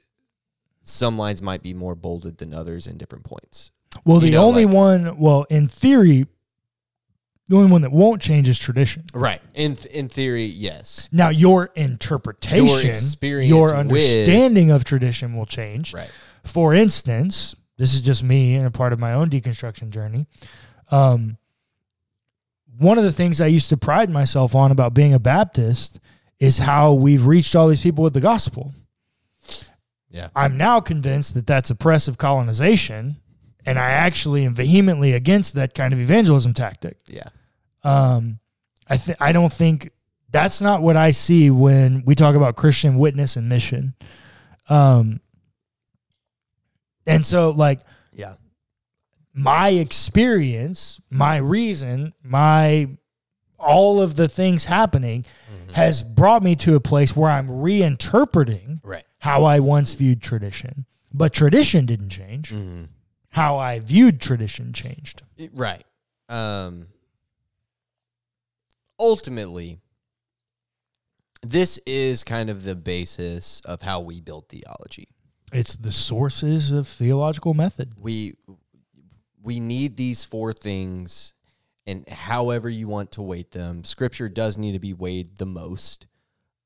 some 0.82 1.16
lines 1.16 1.40
might 1.40 1.62
be 1.62 1.72
more 1.72 1.94
bolded 1.94 2.38
than 2.38 2.52
others 2.52 2.86
in 2.86 2.98
different 2.98 3.24
points. 3.24 3.70
well, 4.04 4.16
You 4.18 4.26
the 4.26 4.30
know, 4.32 4.44
only 4.44 4.66
like- 4.66 4.74
one. 4.74 5.18
Well, 5.18 5.44
in 5.48 5.68
theory, 5.68 6.26
the 7.48 7.56
only 7.56 7.70
one 7.70 7.82
that 7.82 7.92
won't 7.92 8.20
change 8.20 8.48
is 8.48 8.58
tradition. 8.58 9.04
Right. 9.14 9.40
In 9.54 9.76
th- 9.76 9.94
in 9.94 10.08
theory, 10.08 10.46
yes. 10.46 11.08
Now, 11.12 11.28
your 11.28 11.70
interpretation, 11.74 12.66
your, 12.66 12.80
experience 12.86 13.52
with- 13.52 13.72
understanding 13.72 14.70
of 14.70 14.84
tradition 14.84 15.36
will 15.36 15.46
change. 15.46 15.94
Right. 15.94 16.10
For 16.44 16.74
instance, 16.74 17.54
this 17.76 17.94
is 17.94 18.00
just 18.00 18.22
me 18.22 18.56
and 18.56 18.66
a 18.66 18.70
part 18.70 18.92
of 18.92 18.98
my 18.98 19.12
own 19.12 19.30
deconstruction 19.30 19.90
journey. 19.90 20.26
Um, 20.90 21.36
one 22.78 22.98
of 22.98 23.04
the 23.04 23.12
things 23.12 23.40
I 23.40 23.46
used 23.46 23.68
to 23.70 23.76
pride 23.76 24.10
myself 24.10 24.54
on 24.54 24.70
about 24.70 24.94
being 24.94 25.14
a 25.14 25.18
Baptist 25.18 26.00
is 26.38 26.58
how 26.58 26.92
we've 26.92 27.26
reached 27.26 27.56
all 27.56 27.68
these 27.68 27.80
people 27.80 28.04
with 28.04 28.14
the 28.14 28.20
gospel. 28.20 28.74
Yeah. 30.10 30.28
I'm 30.34 30.56
now 30.56 30.80
convinced 30.80 31.34
that 31.34 31.46
that's 31.46 31.70
oppressive 31.70 32.18
colonization, 32.18 33.16
and 33.66 33.78
I 33.78 33.90
actually 33.90 34.44
am 34.46 34.54
vehemently 34.54 35.12
against 35.12 35.54
that 35.54 35.74
kind 35.74 35.92
of 35.92 36.00
evangelism 36.00 36.54
tactic. 36.54 36.96
Yeah. 37.08 37.28
Um, 37.82 38.38
I 38.88 38.96
th- 38.96 39.18
I 39.20 39.32
don't 39.32 39.52
think 39.52 39.90
that's 40.30 40.60
not 40.60 40.80
what 40.82 40.96
I 40.96 41.10
see 41.10 41.50
when 41.50 42.02
we 42.06 42.14
talk 42.14 42.34
about 42.36 42.56
Christian 42.56 42.96
witness 42.96 43.36
and 43.36 43.48
mission. 43.48 43.94
Um, 44.68 45.20
And 47.08 47.24
so, 47.24 47.50
like, 47.50 47.80
Yeah. 48.12 48.34
my 49.32 49.68
experience, 49.68 51.00
my 51.08 51.36
reason, 51.36 52.12
my 52.22 52.88
all 53.58 54.02
of 54.02 54.16
the 54.16 54.28
things 54.28 54.64
happening 54.66 55.24
has 55.72 56.02
brought 56.02 56.42
me 56.42 56.54
to 56.56 56.74
a 56.74 56.80
place 56.80 57.14
where 57.16 57.30
I'm 57.30 57.48
reinterpreting 57.48 58.80
Right. 58.82 59.04
how 59.20 59.44
I 59.44 59.60
once 59.60 59.94
viewed 59.94 60.20
tradition. 60.20 60.84
But 61.14 61.32
tradition 61.32 61.86
didn't 61.86 62.10
change. 62.10 62.52
How 63.36 63.58
I 63.58 63.80
viewed 63.80 64.18
tradition 64.18 64.72
changed. 64.72 65.22
Right. 65.52 65.84
Um 66.28 66.88
ultimately 68.98 69.78
this 71.42 71.78
is 71.86 72.24
kind 72.24 72.48
of 72.48 72.62
the 72.62 72.74
basis 72.74 73.60
of 73.66 73.82
how 73.82 74.00
we 74.00 74.22
build 74.22 74.48
theology. 74.48 75.08
It's 75.52 75.74
the 75.76 75.92
sources 75.92 76.70
of 76.70 76.88
theological 76.88 77.52
method. 77.52 77.92
We 78.00 78.36
we 79.42 79.60
need 79.60 79.96
these 79.98 80.24
four 80.24 80.54
things 80.54 81.34
and 81.86 82.08
however 82.08 82.70
you 82.70 82.88
want 82.88 83.12
to 83.12 83.22
weight 83.22 83.52
them. 83.52 83.84
Scripture 83.84 84.30
does 84.30 84.56
need 84.56 84.72
to 84.72 84.80
be 84.80 84.94
weighed 84.94 85.36
the 85.36 85.46
most. 85.46 86.06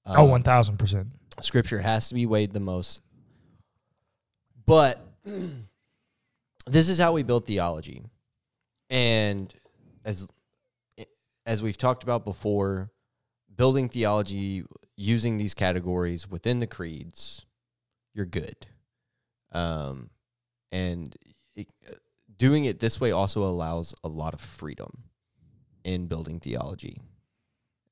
oh, 0.06 0.26
1000%. 0.26 1.08
Scripture 1.40 1.80
has 1.80 2.08
to 2.08 2.14
be 2.14 2.26
weighed 2.26 2.52
the 2.52 2.60
most. 2.60 3.02
But 4.64 5.04
this 6.70 6.88
is 6.88 6.98
how 6.98 7.12
we 7.12 7.22
build 7.22 7.46
theology. 7.46 8.02
And 8.88 9.52
as 10.04 10.28
as 11.46 11.62
we've 11.62 11.78
talked 11.78 12.02
about 12.02 12.24
before, 12.24 12.90
building 13.54 13.88
theology 13.88 14.64
using 14.96 15.38
these 15.38 15.54
categories 15.54 16.28
within 16.30 16.58
the 16.58 16.66
creeds, 16.66 17.46
you're 18.14 18.26
good. 18.26 18.66
Um, 19.52 20.10
and 20.70 21.14
it, 21.56 21.72
doing 22.36 22.64
it 22.64 22.80
this 22.80 23.00
way 23.00 23.10
also 23.10 23.42
allows 23.42 23.94
a 24.04 24.08
lot 24.08 24.34
of 24.34 24.40
freedom 24.40 25.04
in 25.82 26.06
building 26.06 26.40
theology, 26.40 27.00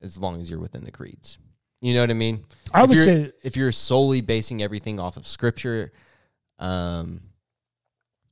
as 0.02 0.18
long 0.18 0.40
as 0.40 0.50
you're 0.50 0.60
within 0.60 0.84
the 0.84 0.90
creeds. 0.90 1.38
You 1.80 1.94
know 1.94 2.00
what 2.00 2.10
I 2.10 2.14
mean? 2.14 2.44
I 2.72 2.82
if 2.82 2.88
would 2.88 2.96
you're, 2.96 3.06
say- 3.06 3.32
if 3.42 3.56
you're 3.56 3.72
solely 3.72 4.20
basing 4.20 4.62
everything 4.62 5.00
off 5.00 5.16
of 5.16 5.26
scripture, 5.26 5.92
um, 6.58 7.22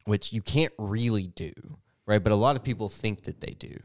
which 0.06 0.32
you 0.32 0.40
can't 0.40 0.72
really 0.78 1.26
do, 1.26 1.52
right? 2.06 2.22
But 2.22 2.32
a 2.32 2.36
lot 2.36 2.56
of 2.56 2.64
people 2.64 2.88
think 2.88 3.24
that 3.24 3.40
they 3.40 3.54
do. 3.58 3.78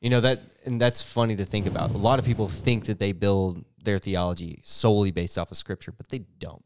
You 0.00 0.10
know 0.10 0.20
that, 0.20 0.40
and 0.64 0.80
that's 0.80 1.02
funny 1.02 1.34
to 1.36 1.44
think 1.44 1.66
about. 1.66 1.90
A 1.90 1.98
lot 1.98 2.20
of 2.20 2.24
people 2.24 2.46
think 2.46 2.84
that 2.86 3.00
they 3.00 3.10
build 3.12 3.64
their 3.82 3.98
theology 3.98 4.60
solely 4.62 5.10
based 5.10 5.36
off 5.36 5.50
of 5.50 5.56
scripture, 5.56 5.90
but 5.90 6.08
they 6.08 6.20
don't. 6.38 6.62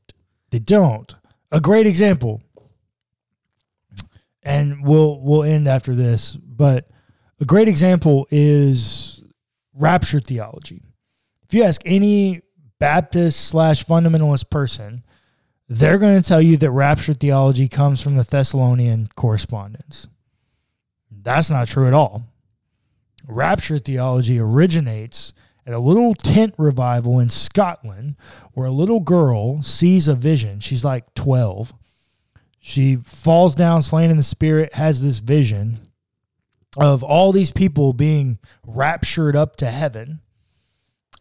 They 0.50 0.58
don't. 0.58 1.14
A 1.50 1.60
great 1.60 1.86
example, 1.86 2.42
and 4.42 4.84
we'll 4.84 5.20
we'll 5.20 5.44
end 5.44 5.66
after 5.66 5.94
this, 5.94 6.36
but 6.36 6.90
a 7.40 7.44
great 7.44 7.68
example 7.68 8.26
is 8.30 9.22
rapture 9.72 10.20
theology. 10.20 10.82
If 11.44 11.54
you 11.54 11.62
ask 11.62 11.80
any 11.84 12.42
Baptist 12.78 13.46
slash 13.46 13.84
fundamentalist 13.84 14.50
person, 14.50 15.04
they're 15.68 15.98
going 15.98 16.20
to 16.20 16.28
tell 16.28 16.42
you 16.42 16.56
that 16.58 16.70
rapture 16.70 17.14
theology 17.14 17.68
comes 17.68 18.00
from 18.00 18.16
the 18.16 18.24
Thessalonian 18.24 19.08
correspondence. 19.14 20.06
That's 21.10 21.50
not 21.50 21.68
true 21.68 21.86
at 21.86 21.94
all. 21.94 22.24
Rapture 23.26 23.78
theology 23.78 24.38
originates 24.38 25.32
at 25.66 25.74
a 25.74 25.78
little 25.78 26.14
tent 26.14 26.54
revival 26.58 27.20
in 27.20 27.28
Scotland 27.28 28.16
where 28.52 28.66
a 28.66 28.72
little 28.72 29.00
girl 29.00 29.62
sees 29.62 30.08
a 30.08 30.14
vision. 30.14 30.60
She's 30.60 30.84
like 30.84 31.14
12. 31.14 31.72
She 32.58 32.96
falls 32.96 33.54
down, 33.54 33.82
slain 33.82 34.10
in 34.10 34.16
the 34.16 34.22
spirit, 34.22 34.74
has 34.74 35.02
this 35.02 35.18
vision 35.18 35.80
of 36.76 37.02
all 37.02 37.32
these 37.32 37.50
people 37.50 37.92
being 37.92 38.38
raptured 38.66 39.36
up 39.36 39.56
to 39.56 39.70
heaven. 39.70 40.20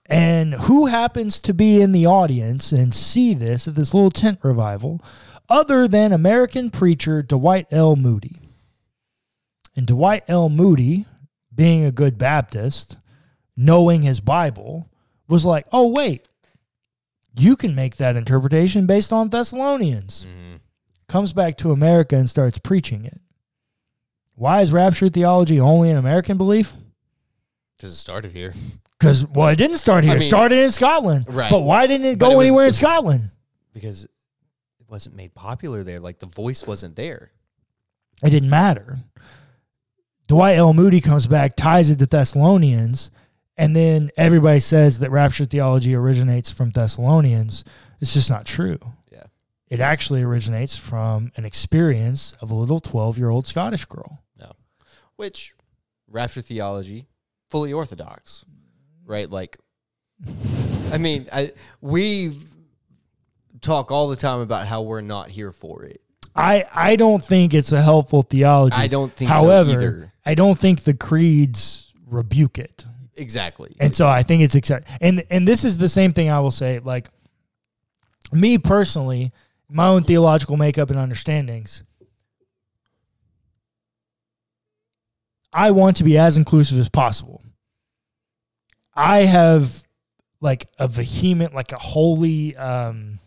And 0.07 0.53
who 0.55 0.87
happens 0.87 1.39
to 1.41 1.53
be 1.53 1.79
in 1.79 1.91
the 1.91 2.05
audience 2.05 2.71
and 2.71 2.93
see 2.93 3.33
this 3.33 3.67
at 3.67 3.75
this 3.75 3.93
little 3.93 4.11
tent 4.11 4.39
revival 4.43 5.01
other 5.49 5.87
than 5.87 6.11
American 6.11 6.69
preacher 6.69 7.21
Dwight 7.21 7.67
L. 7.71 7.95
Moody? 7.95 8.39
And 9.75 9.87
Dwight 9.87 10.23
L. 10.27 10.49
Moody, 10.49 11.05
being 11.53 11.85
a 11.85 11.91
good 11.91 12.17
Baptist, 12.17 12.97
knowing 13.55 14.01
his 14.01 14.19
Bible, 14.19 14.89
was 15.27 15.45
like, 15.45 15.65
oh, 15.71 15.87
wait, 15.87 16.27
you 17.35 17.55
can 17.55 17.73
make 17.73 17.97
that 17.97 18.17
interpretation 18.17 18.85
based 18.85 19.13
on 19.13 19.29
Thessalonians. 19.29 20.25
Mm-hmm. 20.25 20.55
Comes 21.07 21.31
back 21.33 21.57
to 21.57 21.71
America 21.71 22.15
and 22.17 22.29
starts 22.29 22.57
preaching 22.57 23.05
it. 23.05 23.21
Why 24.35 24.61
is 24.61 24.71
rapture 24.71 25.09
theology 25.09 25.59
only 25.59 25.89
an 25.89 25.97
American 25.97 26.37
belief? 26.37 26.73
Because 27.77 27.91
it 27.91 27.97
started 27.97 28.31
here. 28.31 28.53
Because, 29.01 29.25
well, 29.25 29.47
it 29.47 29.55
didn't 29.55 29.79
start 29.79 30.03
here. 30.03 30.13
I 30.13 30.17
it 30.17 30.21
started 30.21 30.59
in 30.59 30.69
Scotland. 30.71 31.25
Right. 31.27 31.49
But 31.49 31.61
why 31.61 31.87
didn't 31.87 32.05
it 32.05 32.19
go 32.19 32.31
it 32.31 32.35
was- 32.37 32.45
anywhere 32.45 32.67
in 32.67 32.73
Scotland? 32.73 33.31
Because 33.73 34.03
it 34.05 34.11
wasn't 34.87 35.15
made 35.15 35.33
popular 35.33 35.83
there. 35.83 35.99
Like 35.99 36.19
the 36.19 36.27
voice 36.27 36.67
wasn't 36.67 36.95
there. 36.95 37.31
It 38.23 38.29
didn't 38.29 38.49
matter. 38.49 38.99
Dwight 40.27 40.57
L. 40.57 40.73
Moody 40.73 41.01
comes 41.01 41.25
back, 41.27 41.55
ties 41.55 41.89
it 41.89 41.99
to 41.99 42.05
Thessalonians, 42.05 43.11
and 43.57 43.75
then 43.75 44.11
everybody 44.17 44.59
says 44.59 44.99
that 44.99 45.09
rapture 45.11 45.45
theology 45.45 45.93
originates 45.95 46.51
from 46.51 46.69
Thessalonians. 46.69 47.65
It's 47.99 48.13
just 48.13 48.29
not 48.29 48.45
true. 48.45 48.77
Yeah. 49.11 49.23
It 49.67 49.79
actually 49.79 50.21
originates 50.21 50.77
from 50.77 51.31
an 51.35 51.45
experience 51.45 52.33
of 52.39 52.51
a 52.51 52.55
little 52.55 52.79
12 52.79 53.17
year 53.17 53.29
old 53.29 53.47
Scottish 53.47 53.85
girl. 53.85 54.21
No. 54.39 54.51
Which 55.15 55.53
rapture 56.07 56.41
theology, 56.41 57.07
fully 57.47 57.73
orthodox, 57.73 58.45
right? 59.11 59.29
Like, 59.29 59.59
I 60.91 60.97
mean, 60.97 61.27
I 61.31 61.51
we 61.81 62.39
talk 63.59 63.91
all 63.91 64.07
the 64.07 64.15
time 64.15 64.39
about 64.39 64.65
how 64.65 64.81
we're 64.81 65.01
not 65.01 65.29
here 65.29 65.51
for 65.51 65.83
it. 65.83 66.01
I, 66.33 66.65
I 66.73 66.95
don't 66.95 67.21
think 67.21 67.53
it's 67.53 67.73
a 67.73 67.81
helpful 67.81 68.21
theology. 68.21 68.75
I 68.75 68.87
don't 68.87 69.11
think 69.11 69.29
so 69.29 69.33
However, 69.33 69.71
either. 69.71 70.13
I 70.25 70.33
don't 70.33 70.57
think 70.57 70.83
the 70.83 70.93
creeds 70.93 71.91
rebuke 72.07 72.57
it. 72.57 72.85
Exactly. 73.17 73.75
And 73.79 73.93
so 73.93 74.07
I 74.07 74.23
think 74.23 74.41
it's 74.41 74.55
exciting. 74.55 74.87
And 75.01 75.23
and 75.29 75.47
this 75.47 75.65
is 75.65 75.77
the 75.77 75.89
same 75.89 76.13
thing 76.13 76.29
I 76.29 76.39
will 76.39 76.49
say. 76.49 76.79
Like 76.79 77.09
me 78.31 78.57
personally, 78.57 79.33
my 79.69 79.87
own 79.87 80.03
theological 80.03 80.55
makeup 80.55 80.89
and 80.89 80.97
understandings. 80.97 81.83
I 85.53 85.71
want 85.71 85.97
to 85.97 86.05
be 86.05 86.17
as 86.17 86.37
inclusive 86.37 86.79
as 86.79 86.87
possible. 86.87 87.43
I 88.95 89.19
have 89.19 89.83
like 90.41 90.67
a 90.79 90.87
vehement, 90.87 91.53
like 91.53 91.71
a 91.71 91.79
holy 91.79 92.55
um, 92.57 93.19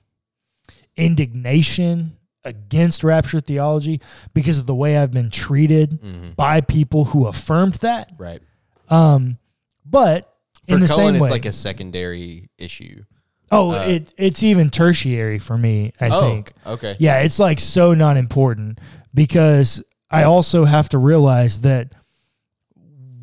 indignation 0.96 2.16
against 2.44 3.02
rapture 3.02 3.40
theology 3.40 4.00
because 4.34 4.58
of 4.58 4.66
the 4.66 4.74
way 4.74 4.96
I've 4.98 5.10
been 5.10 5.30
treated 5.30 6.00
Mhm. 6.02 6.36
by 6.36 6.60
people 6.60 7.06
who 7.06 7.26
affirmed 7.26 7.74
that. 7.76 8.12
right. 8.18 8.42
Um, 8.90 9.38
but 9.86 10.30
For 10.68 10.74
in 10.74 10.80
the 10.80 10.88
Colin, 10.88 11.14
same 11.14 11.20
way, 11.20 11.26
it's 11.26 11.30
like 11.30 11.46
a 11.46 11.52
secondary 11.52 12.50
issue. 12.58 13.04
oh, 13.50 13.70
uh, 13.72 13.84
it 13.84 14.12
it's 14.18 14.42
even 14.42 14.68
tertiary 14.68 15.38
for 15.38 15.56
me. 15.56 15.92
I 16.00 16.08
oh, 16.10 16.20
think. 16.20 16.52
okay. 16.66 16.96
Yeah, 16.98 17.20
it's 17.20 17.38
like 17.38 17.60
so 17.60 17.94
not 17.94 18.16
important 18.18 18.78
because 19.14 19.82
I 20.10 20.24
also 20.24 20.64
have 20.66 20.88
to 20.90 20.98
realize 20.98 21.60
that 21.62 21.92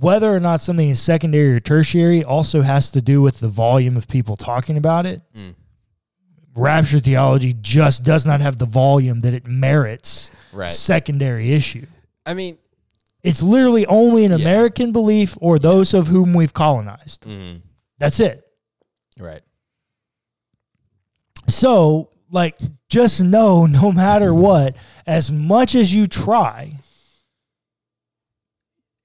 whether 0.01 0.33
or 0.33 0.39
not 0.39 0.59
something 0.61 0.89
is 0.89 0.99
secondary 0.99 1.53
or 1.55 1.59
tertiary 1.59 2.23
also 2.23 2.61
has 2.61 2.91
to 2.91 3.01
do 3.01 3.21
with 3.21 3.39
the 3.39 3.47
volume 3.47 3.95
of 3.95 4.07
people 4.07 4.35
talking 4.35 4.75
about 4.77 5.05
it. 5.05 5.21
Mm. 5.35 5.53
Rapture 6.55 6.99
theology 6.99 7.53
just 7.61 8.03
does 8.03 8.25
not 8.25 8.41
have 8.41 8.57
the 8.57 8.65
volume 8.65 9.19
that 9.21 9.33
it 9.33 9.47
merits 9.47 10.29
Right. 10.51 10.71
secondary 10.71 11.53
issue. 11.53 11.85
I 12.25 12.33
mean, 12.33 12.57
It's 13.23 13.43
literally 13.43 13.85
only 13.85 14.25
an 14.25 14.31
Yeah. 14.31 14.37
American 14.39 14.91
belief 14.91 15.37
or 15.39 15.59
those 15.59 15.93
of 15.93 16.07
whom 16.07 16.33
we've 16.33 16.53
colonized. 16.55 17.21
mhm, 17.21 17.61
That's 17.99 18.19
it. 18.19 18.43
right. 19.19 19.43
So, 21.47 22.09
like, 22.31 22.57
just 22.89 23.21
know 23.21 23.65
no 23.67 23.91
matter 23.91 24.33
what, 24.33 24.75
as 25.05 25.31
much 25.31 25.75
as 25.75 25.93
you 25.93 26.07
try, 26.07 26.79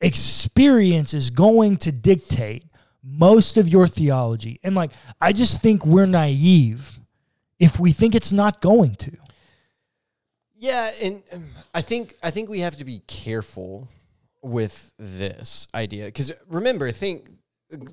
experience 0.07 1.13
is 1.13 1.31
going 1.31 1.77
to 1.79 1.93
dictate 1.93 2.65
most 3.03 3.57
of 3.57 3.69
your 3.69 3.89
theology. 3.89 4.61
And, 4.63 4.75
like, 4.75 4.93
I 5.21 5.33
just 5.33 5.61
think 5.61 5.85
we're 5.85 6.07
naive 6.07 6.99
if 7.59 7.81
we 7.81 7.93
think 7.93 8.15
it's 8.15 8.33
not 8.33 8.61
going 8.61 8.95
to. 8.97 9.13
Yeah, 10.59 10.91
and 11.03 11.23
um, 11.33 11.47
I 11.75 11.83
think 11.83 12.17
I 12.23 12.31
think 12.31 12.49
we 12.49 12.61
have 12.61 12.77
to 12.77 12.85
be 12.85 13.01
careful 13.07 13.89
with 14.43 14.93
this 14.99 15.69
idea 15.75 16.07
because 16.07 16.33
remember, 16.49 16.91
think 16.93 17.29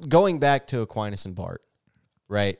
going 0.08 0.40
back 0.40 0.68
to 0.68 0.82
Aquinas 0.82 1.26
and 1.26 1.36
Barth, 1.36 1.62
right? 2.30 2.58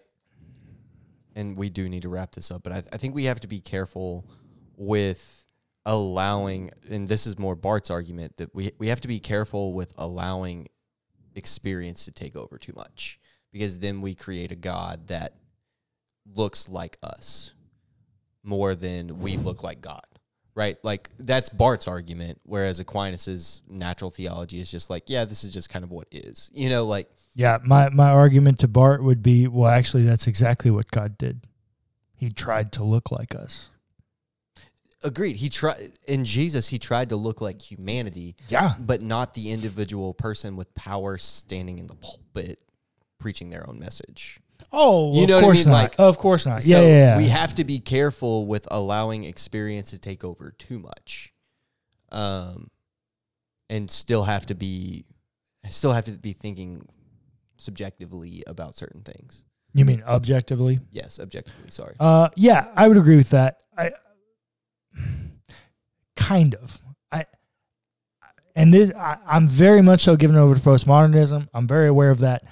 And 1.36 1.56
we 1.56 1.70
do 1.70 1.88
need 1.88 2.02
to 2.02 2.10
wrap 2.10 2.32
this 2.32 2.52
up, 2.52 2.64
but 2.64 2.74
I, 2.74 2.84
I 2.92 2.98
think 2.98 3.16
we 3.16 3.26
have 3.26 3.40
to 3.42 3.48
be 3.48 3.60
careful 3.60 4.26
with 4.76 5.43
allowing 5.86 6.72
and 6.90 7.08
this 7.08 7.28
is 7.28 7.38
more 7.38 7.56
Barth's 7.56 7.92
argument 7.92 8.38
that 8.38 8.54
we 8.56 8.72
we 8.78 8.88
have 8.88 9.02
to 9.02 9.08
be 9.08 9.20
careful 9.20 9.74
with 9.74 9.94
allowing 9.98 10.68
experience 11.36 12.06
to 12.06 12.12
take 12.12 12.36
over 12.36 12.58
too 12.58 12.74
much 12.76 13.20
because 13.52 13.80
then 13.80 14.02
we 14.02 14.16
create 14.16 14.52
a 14.52 14.56
god 14.56 15.08
that 15.08 15.34
looks 16.36 16.70
like 16.70 16.98
us 17.04 17.54
more 18.44 18.76
than 18.76 19.20
we 19.20 19.38
look 19.38 19.64
like 19.64 19.82
God. 19.82 20.02
Right? 20.56 20.78
Like 20.84 21.10
that's 21.18 21.50
Barth's 21.50 21.88
argument 21.88 22.40
whereas 22.44 22.80
Aquinas's 22.80 23.64
natural 23.68 24.12
theology 24.12 24.60
is 24.60 24.70
just 24.70 24.90
like, 24.90 25.06
yeah, 25.08 25.26
this 25.26 25.44
is 25.44 25.52
just 25.52 25.70
kind 25.70 25.84
of 25.84 25.90
what 25.90 26.08
is. 26.12 26.52
You 26.54 26.70
know, 26.70 26.86
like 26.86 27.10
Yeah, 27.34 27.58
my, 27.64 27.90
my 27.90 28.10
argument 28.10 28.60
to 28.60 28.68
Barth 28.68 29.02
would 29.02 29.24
be 29.24 29.48
well, 29.48 29.72
actually, 29.72 30.04
that's 30.04 30.28
exactly 30.28 30.70
what 30.70 30.92
God 30.92 31.18
did. 31.18 31.48
He 32.16 32.30
tried 32.30 32.72
to 32.74 32.84
look 32.84 33.12
like 33.12 33.34
us. 33.34 33.70
Agreed. 35.04 35.36
He 35.38 35.50
tried 35.50 35.94
in 36.08 36.26
Jesus 36.26 36.68
he 36.70 36.78
tried 36.80 37.10
to 37.10 37.16
look 37.16 37.42
like 37.42 37.62
humanity, 37.62 38.36
Yeah. 38.50 38.76
but 38.80 39.02
not 39.02 39.34
the 39.34 39.52
individual 39.52 40.14
person 40.14 40.56
with 40.56 40.74
power 40.76 41.18
standing 41.18 41.78
in 41.78 41.88
the 41.88 41.96
pulpit 41.96 42.60
preaching 43.20 43.50
their 43.50 43.68
own 43.70 43.80
message. 43.80 44.40
Oh, 44.72 45.14
You 45.16 45.24
of 45.24 45.30
know 45.30 45.36
what 45.42 45.46
I 45.46 45.54
mean? 45.54 45.64
not. 45.66 45.72
Like- 45.74 45.96
of 46.00 46.18
course 46.18 46.46
not. 46.46 46.64
So 46.64 46.70
yeah, 46.70 46.82
yeah, 46.82 46.88
yeah. 46.88 47.18
we 47.18 47.28
have 47.28 47.54
to 47.56 47.64
be 47.64 47.80
careful 47.80 48.48
with 48.48 48.68
allowing 48.72 49.24
experience 49.26 49.92
to 49.92 49.98
take 50.00 50.24
over 50.24 50.52
too 50.58 50.80
much. 50.80 51.34
Um 52.12 52.70
and 53.70 53.90
still 53.90 54.24
have 54.24 54.46
to 54.48 54.56
be 54.56 55.06
still 55.70 55.94
have 55.94 56.06
to 56.06 56.12
be 56.12 56.34
thinking 56.34 56.82
subjectively 57.58 58.44
about 58.48 58.76
certain 58.76 59.02
things. 59.02 59.46
you 59.74 59.86
mean 59.86 60.04
objectively? 60.06 60.80
Yes, 60.92 61.20
objectively, 61.20 61.72
sorry. 61.72 61.96
Uh, 62.00 62.30
yeah, 62.36 62.72
I 62.76 62.88
would 62.88 62.98
agree 62.98 63.16
with 63.16 63.30
that. 63.32 63.62
I 63.78 63.90
kind 66.24 66.56
of. 66.56 66.80
I 67.12 67.26
and 68.56 68.74
this 68.74 68.92
I, 68.96 69.18
I'm 69.26 69.48
very 69.48 69.82
much 69.82 70.04
so 70.04 70.16
given 70.16 70.36
over 70.36 70.56
to 70.56 70.62
postmodernism. 70.62 71.48
I'm 71.54 71.68
very 71.68 71.88
aware 71.88 72.12
of 72.12 72.20
that. 72.20 72.44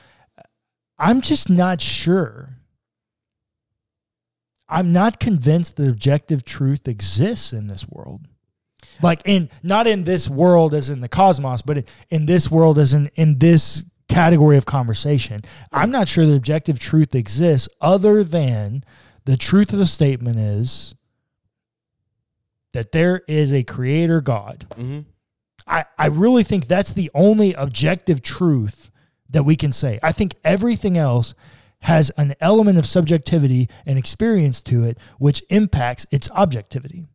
I'm 0.98 1.22
just 1.22 1.50
not 1.50 1.82
sure. 1.82 2.58
I'm 4.70 4.94
not 4.94 5.20
convinced 5.20 5.76
that 5.78 5.90
objective 5.90 6.46
truth 6.46 6.88
exists 6.88 7.52
in 7.52 7.68
this 7.68 7.88
world. 7.88 8.28
Like 9.02 9.22
in 9.26 9.50
not 9.64 9.88
in 9.88 10.04
this 10.04 10.30
world 10.30 10.74
as 10.74 10.90
in 10.90 11.02
the 11.02 11.10
cosmos, 11.10 11.62
but 11.62 11.80
in, 11.80 11.86
in 12.10 12.26
this 12.26 12.50
world 12.50 12.78
as 12.78 12.94
in 12.94 13.10
in 13.16 13.40
this 13.40 13.84
category 14.10 14.58
of 14.58 14.66
conversation. 14.66 15.42
I'm 15.72 15.92
not 15.92 16.10
sure 16.10 16.26
that 16.26 16.36
objective 16.36 16.80
truth 16.80 17.16
exists 17.16 17.70
other 17.80 18.24
than 18.24 18.84
the 19.26 19.38
truth 19.38 19.72
of 19.72 19.80
the 19.80 19.86
statement 19.86 20.40
is 20.40 20.94
that 22.74 22.92
there 22.92 23.22
is 23.28 23.52
a 23.52 23.64
creator 23.64 24.22
God. 24.22 24.66
Mhm. 24.78 25.06
I, 25.68 25.86
I 25.98 26.08
really 26.08 26.44
think 26.44 26.68
that's 26.68 26.94
the 26.94 27.12
only 27.14 27.54
objective 27.54 28.22
truth 28.22 28.90
that 29.30 29.44
we 29.44 29.56
can 29.56 29.72
say. 29.72 30.00
I 30.02 30.12
think 30.12 30.36
everything 30.44 30.98
else 30.98 31.34
has 31.82 32.10
an 32.18 32.36
element 32.40 32.78
of 32.78 32.86
subjectivity 32.86 33.70
and 33.86 33.98
experience 33.98 34.62
to 34.64 34.84
it, 34.84 34.98
which 35.18 35.44
impacts 35.50 36.06
its 36.12 36.30
objectivity. 36.32 37.08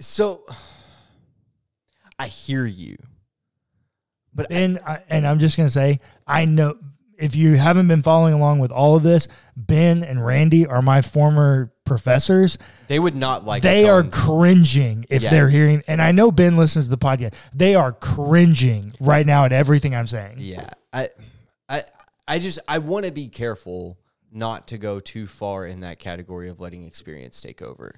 So 0.00 0.44
I 2.18 2.26
hear 2.28 2.66
you. 2.66 2.96
But 4.34 4.48
And 4.50 4.78
I, 4.86 5.02
and 5.08 5.26
I'm 5.26 5.38
just 5.38 5.56
gonna 5.56 5.68
say, 5.70 6.00
I 6.26 6.44
know 6.44 6.74
if 7.18 7.34
you 7.34 7.56
haven't 7.56 7.88
been 7.88 8.02
following 8.02 8.32
along 8.34 8.60
with 8.60 8.70
all 8.70 8.96
of 8.96 9.02
this, 9.02 9.28
Ben 9.56 10.02
and 10.04 10.24
Randy 10.24 10.66
are 10.66 10.80
my 10.82 11.02
former 11.02 11.72
professors. 11.84 12.58
they 12.88 12.98
would 12.98 13.16
not 13.16 13.44
like 13.44 13.62
they 13.62 13.88
are 13.88 14.02
cringing 14.02 15.04
if 15.08 15.22
Yeah. 15.22 15.30
they're 15.30 15.48
hearing 15.48 15.82
and 15.88 16.02
i 16.02 16.12
know 16.12 16.30
ben 16.30 16.54
listens 16.58 16.84
to 16.84 16.90
the 16.90 16.98
podcast 16.98 17.32
they 17.54 17.74
are 17.74 17.92
cringing 17.92 18.92
right 19.00 19.24
now 19.24 19.46
at 19.46 19.52
everything 19.54 19.94
i'm 19.94 20.06
saying 20.06 20.34
Yeah. 20.36 20.68
I 20.92 21.08
I 21.66 21.84
I 22.28 22.38
just 22.40 22.58
I 22.68 22.76
want 22.76 23.06
to 23.06 23.10
be 23.10 23.30
careful 23.30 23.96
not 24.30 24.66
to 24.68 24.76
go 24.76 25.00
too 25.00 25.26
far 25.26 25.64
in 25.66 25.80
that 25.80 25.98
category 25.98 26.50
of 26.50 26.60
letting 26.60 26.84
experience 26.84 27.40
take 27.40 27.62
over. 27.62 27.94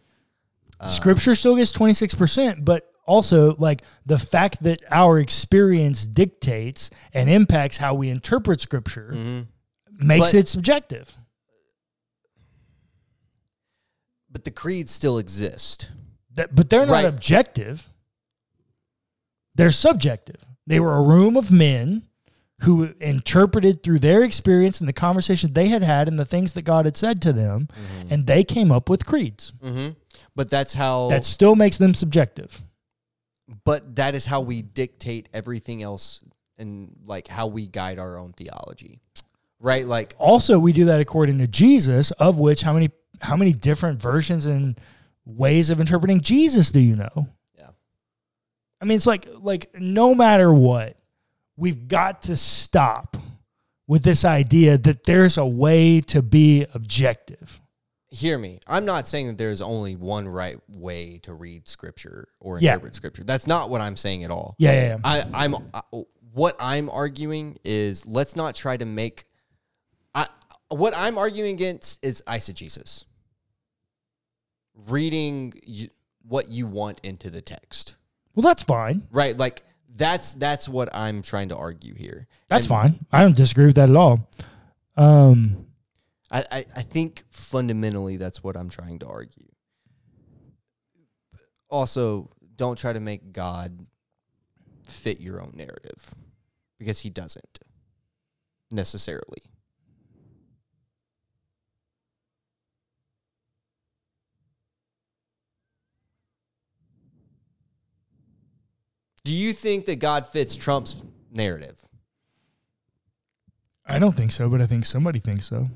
scripture 0.86 1.34
still 1.34 1.56
gets 1.56 1.72
26% 1.72 2.64
but 2.64 2.88
also 3.10 3.56
like 3.56 3.82
the 4.06 4.18
fact 4.18 4.62
that 4.62 4.80
our 4.90 5.18
experience 5.18 6.06
dictates 6.06 6.90
and 7.12 7.28
impacts 7.28 7.78
how 7.78 7.92
we 7.92 8.08
interpret 8.08 8.60
scripture 8.60 9.12
makes 9.98 10.26
But- 10.32 10.34
it 10.34 10.48
subjective. 10.48 11.14
But 14.30 14.44
the 14.44 14.50
creeds 14.52 14.92
still 14.92 15.18
exist. 15.18 15.90
That- 16.34 16.54
but 16.54 16.68
they're 16.70 16.86
not 16.86 16.92
Right. 16.92 17.04
objective. 17.04 17.88
They're 19.56 19.72
subjective. 19.72 20.44
They 20.66 20.78
were 20.78 20.94
a 20.96 21.02
room 21.02 21.36
of 21.36 21.50
men 21.50 22.04
who 22.60 22.94
interpreted 23.00 23.82
through 23.82 23.98
their 23.98 24.22
experience 24.22 24.78
and 24.78 24.88
the 24.88 24.92
conversation 24.92 25.52
they 25.54 25.68
had 25.68 25.82
had 25.82 26.06
and 26.06 26.18
the 26.18 26.24
things 26.26 26.52
that 26.52 26.62
god 26.62 26.84
had 26.84 26.96
said 26.96 27.20
to 27.22 27.32
them 27.32 27.66
and 28.08 28.26
they 28.26 28.44
came 28.44 28.70
up 28.70 28.88
with 28.88 29.04
creeds. 29.06 29.52
Mm-hmm. 29.62 29.94
But 30.36 30.48
that's 30.50 30.74
how 30.74 31.08
that 31.08 31.24
still 31.24 31.56
makes 31.56 31.78
them 31.78 31.94
subjective 31.94 32.62
but 33.64 33.96
that 33.96 34.14
is 34.14 34.26
how 34.26 34.40
we 34.40 34.62
dictate 34.62 35.28
everything 35.32 35.82
else 35.82 36.22
and 36.58 36.94
like 37.04 37.26
how 37.26 37.46
we 37.46 37.66
guide 37.66 37.98
our 37.98 38.18
own 38.18 38.32
theology. 38.32 39.00
Right? 39.58 39.86
Like 39.86 40.14
also 40.18 40.58
we 40.58 40.72
do 40.72 40.86
that 40.86 41.00
according 41.00 41.38
to 41.38 41.46
jesus 41.46 42.10
of 42.12 42.38
which 42.38 42.62
how 42.62 42.72
many 42.72 42.90
how 43.20 43.36
many 43.36 43.52
different 43.52 44.00
versions 44.00 44.46
and 44.46 44.78
ways 45.26 45.70
of 45.70 45.80
interpreting 45.80 46.20
jesus 46.20 46.72
do 46.72 46.80
you 46.80 46.96
know 46.96 47.28
yeah. 47.58 47.68
i 48.80 48.84
mean 48.84 48.96
it's 48.96 49.06
like 49.06 49.28
like 49.40 49.70
no 49.78 50.14
matter 50.14 50.52
what 50.52 50.96
we've 51.56 51.88
got 51.88 52.22
to 52.22 52.36
stop 52.36 53.16
with 53.86 54.02
this 54.02 54.24
idea 54.24 54.78
that 54.78 55.04
there's 55.04 55.36
a 55.36 55.44
way 55.44 56.00
to 56.00 56.22
be 56.22 56.66
objective 56.72 57.60
Hear 58.12 58.36
me. 58.38 58.58
I'm 58.66 58.84
not 58.84 59.06
saying 59.06 59.28
that 59.28 59.38
there's 59.38 59.60
only 59.60 59.94
one 59.94 60.26
right 60.26 60.58
way 60.68 61.18
to 61.22 61.32
read 61.32 61.68
scripture 61.68 62.26
or 62.40 62.58
Yeah. 62.58 62.72
interpret 62.72 62.94
scripture. 62.96 63.22
That's 63.24 63.46
not 63.46 63.70
what 63.70 63.80
I'm 63.80 63.96
saying 63.96 64.24
at 64.24 64.30
all. 64.32 64.56
yeah 64.58 64.72
yeah, 64.72 64.86
yeah. 64.88 64.96
I, 65.04 65.24
I'm 65.32 65.54
I, 65.72 65.82
what 66.32 66.56
I'm 66.58 66.90
arguing 66.90 67.58
is 67.64 68.04
let's 68.06 68.34
not 68.36 68.54
try 68.56 68.76
to 68.76 68.84
make. 68.84 69.24
I 70.14 70.26
what 70.70 70.92
I'm 70.96 71.18
arguing 71.18 71.54
against 71.54 72.04
is 72.04 72.22
eisegesis. 72.26 73.04
Reading 74.88 75.52
you, 75.64 75.88
what 76.26 76.48
you 76.48 76.66
want 76.66 77.00
into 77.02 77.28
the 77.30 77.40
text, 77.42 77.96
well 78.34 78.42
that's 78.42 78.62
fine 78.62 79.06
right? 79.12 79.36
Like 79.36 79.62
that's 79.94 80.34
that's 80.34 80.68
what 80.68 80.88
I'm 80.94 81.22
trying 81.22 81.50
to 81.50 81.56
argue 81.56 81.94
here. 81.94 82.26
that's 82.48 82.64
And 82.66 82.68
fine 82.68 83.06
i 83.12 83.20
don't 83.20 83.36
disagree 83.36 83.66
with 83.66 83.74
that 83.76 83.90
at 83.90 83.96
all 83.96 84.28
um 84.96 85.66
I, 86.30 86.44
I 86.50 86.66
I 86.76 86.82
think 86.82 87.24
fundamentally 87.30 88.16
that's 88.16 88.42
what 88.42 88.56
I'm 88.56 88.68
trying 88.68 88.98
to 89.00 89.06
argue. 89.06 89.48
Also, 91.68 92.30
don't 92.56 92.78
try 92.78 92.92
to 92.92 93.00
make 93.00 93.32
God 93.32 93.86
fit 94.86 95.20
your 95.20 95.40
own 95.40 95.52
narrative 95.54 96.14
because 96.78 97.00
he 97.00 97.10
doesn't 97.10 97.58
necessarily. 98.70 99.42
Do 109.22 109.32
you 109.32 109.52
think 109.52 109.86
that 109.86 109.96
God 110.00 110.26
fits 110.26 110.56
Trump's 110.56 111.04
narrative? 111.30 111.80
i 113.86 113.98
don't 113.98 114.12
think 114.12 114.30
so 114.30 114.48
but 114.48 114.60
i 114.60 114.66
think 114.66 114.86
somebody 114.86 115.18
thinks 115.18 115.46
so 115.48 115.68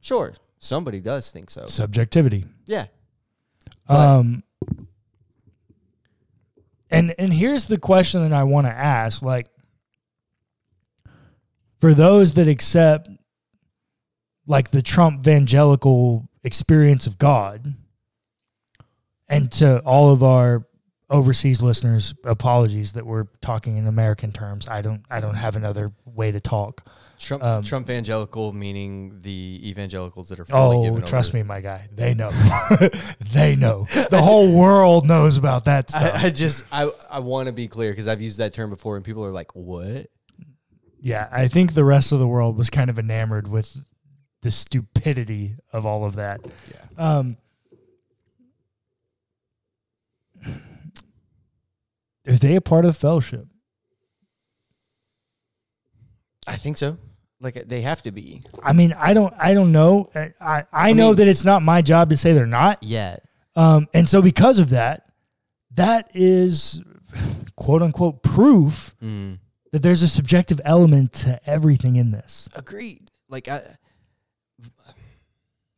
Sure, 0.00 0.34
somebody 0.58 1.00
does 1.00 1.30
think 1.30 1.50
so. 1.50 1.66
subjectivity 1.66 2.44
Yeah. 2.66 2.86
But- 3.86 3.94
um 3.96 4.42
and 6.90 7.14
and 7.18 7.32
here's 7.32 7.66
the 7.66 7.78
question 7.78 8.22
that 8.22 8.32
I 8.32 8.44
want 8.44 8.66
to 8.66 8.72
ask 8.72 9.22
like 9.22 9.46
for 11.78 11.94
those 11.94 12.34
that 12.34 12.48
accept 12.48 13.08
like 14.46 14.70
the 14.70 14.82
Trump 14.82 15.20
evangelical 15.20 16.28
experience 16.42 17.06
of 17.06 17.18
God 17.18 17.74
and 19.28 19.50
to 19.52 19.78
all 19.80 20.10
of 20.10 20.22
our 20.22 20.66
overseas 21.10 21.60
listeners 21.60 22.14
apologies 22.24 22.92
that 22.92 23.04
we're 23.04 23.26
talking 23.42 23.76
in 23.76 23.86
American 23.86 24.32
terms 24.32 24.68
I 24.68 24.80
don't 24.80 25.02
I 25.10 25.20
don't 25.20 25.34
have 25.34 25.56
another 25.56 25.92
way 26.04 26.30
to 26.30 26.40
talk 26.40 26.86
Trump 27.18 27.42
Um, 27.42 27.62
Trump 27.62 27.90
evangelical 27.90 28.52
meaning 28.52 29.18
the 29.20 29.60
evangelicals 29.68 30.28
that 30.30 30.40
are 30.40 30.44
fully 30.44 30.88
Oh, 30.88 31.00
trust 31.00 31.34
me, 31.34 31.42
my 31.42 31.60
guy. 31.60 31.88
They 31.92 32.14
know. 32.14 32.30
they 33.32 33.56
know. 33.56 33.86
The 34.10 34.22
whole 34.22 34.50
world 34.52 35.06
knows 35.06 35.36
about 35.36 35.66
that 35.66 35.90
stuff. 35.90 36.14
I, 36.14 36.28
I 36.28 36.30
just 36.30 36.64
I 36.72 36.88
I 37.10 37.18
want 37.18 37.48
to 37.48 37.52
be 37.52 37.68
clear 37.68 37.90
because 37.90 38.08
I've 38.08 38.22
used 38.22 38.38
that 38.38 38.54
term 38.54 38.70
before 38.70 38.96
and 38.96 39.04
people 39.04 39.22
are 39.26 39.30
like, 39.32 39.54
"What?" 39.54 40.06
yeah, 40.98 41.28
I 41.30 41.48
think 41.48 41.74
the 41.74 41.84
rest 41.84 42.12
of 42.12 42.20
the 42.20 42.26
world 42.28 42.56
was 42.56 42.70
kind 42.70 42.88
of 42.88 42.98
enamored 42.98 43.48
with 43.48 43.76
the 44.42 44.50
stupidity 44.50 45.56
of 45.72 45.84
all 45.84 46.04
of 46.06 46.16
that. 46.16 46.40
Yeah. 46.70 47.18
Um, 47.18 47.36
are 52.26 52.34
they 52.34 52.56
a 52.56 52.60
part 52.60 52.84
of 52.84 52.94
the 52.94 52.98
fellowship? 53.00 53.46
I 56.46 56.56
think 56.56 56.76
so. 56.78 56.98
Like 57.40 57.54
they 57.68 57.80
have 57.82 58.02
to 58.02 58.10
be. 58.12 58.42
I 58.62 58.72
mean, 58.72 58.92
I 58.92 59.14
don't, 59.14 59.32
I 59.38 59.54
don't 59.54 59.72
know. 59.72 60.10
I, 60.14 60.32
I, 60.40 60.64
I 60.72 60.92
know 60.92 61.08
mean- 61.08 61.16
that 61.16 61.28
it's 61.28 61.44
not 61.44 61.62
my 61.62 61.80
job 61.82 62.10
to 62.10 62.16
say 62.16 62.32
they're 62.32 62.46
not. 62.46 62.82
Yet. 62.82 63.24
Um, 63.56 63.88
and 63.94 64.08
so 64.08 64.20
because 64.22 64.58
of 64.58 64.70
that, 64.70 65.06
that 65.74 66.10
is 66.14 66.82
quote 67.56 67.82
unquote 67.82 68.22
proof 68.22 68.94
Mm. 69.02 69.38
that 69.72 69.82
there's 69.82 70.02
a 70.02 70.08
subjective 70.08 70.60
element 70.64 71.12
to 71.14 71.40
everything 71.48 71.96
in 71.96 72.10
this. 72.10 72.48
Agreed. 72.54 73.10
Like 73.28 73.48
I. 73.48 73.76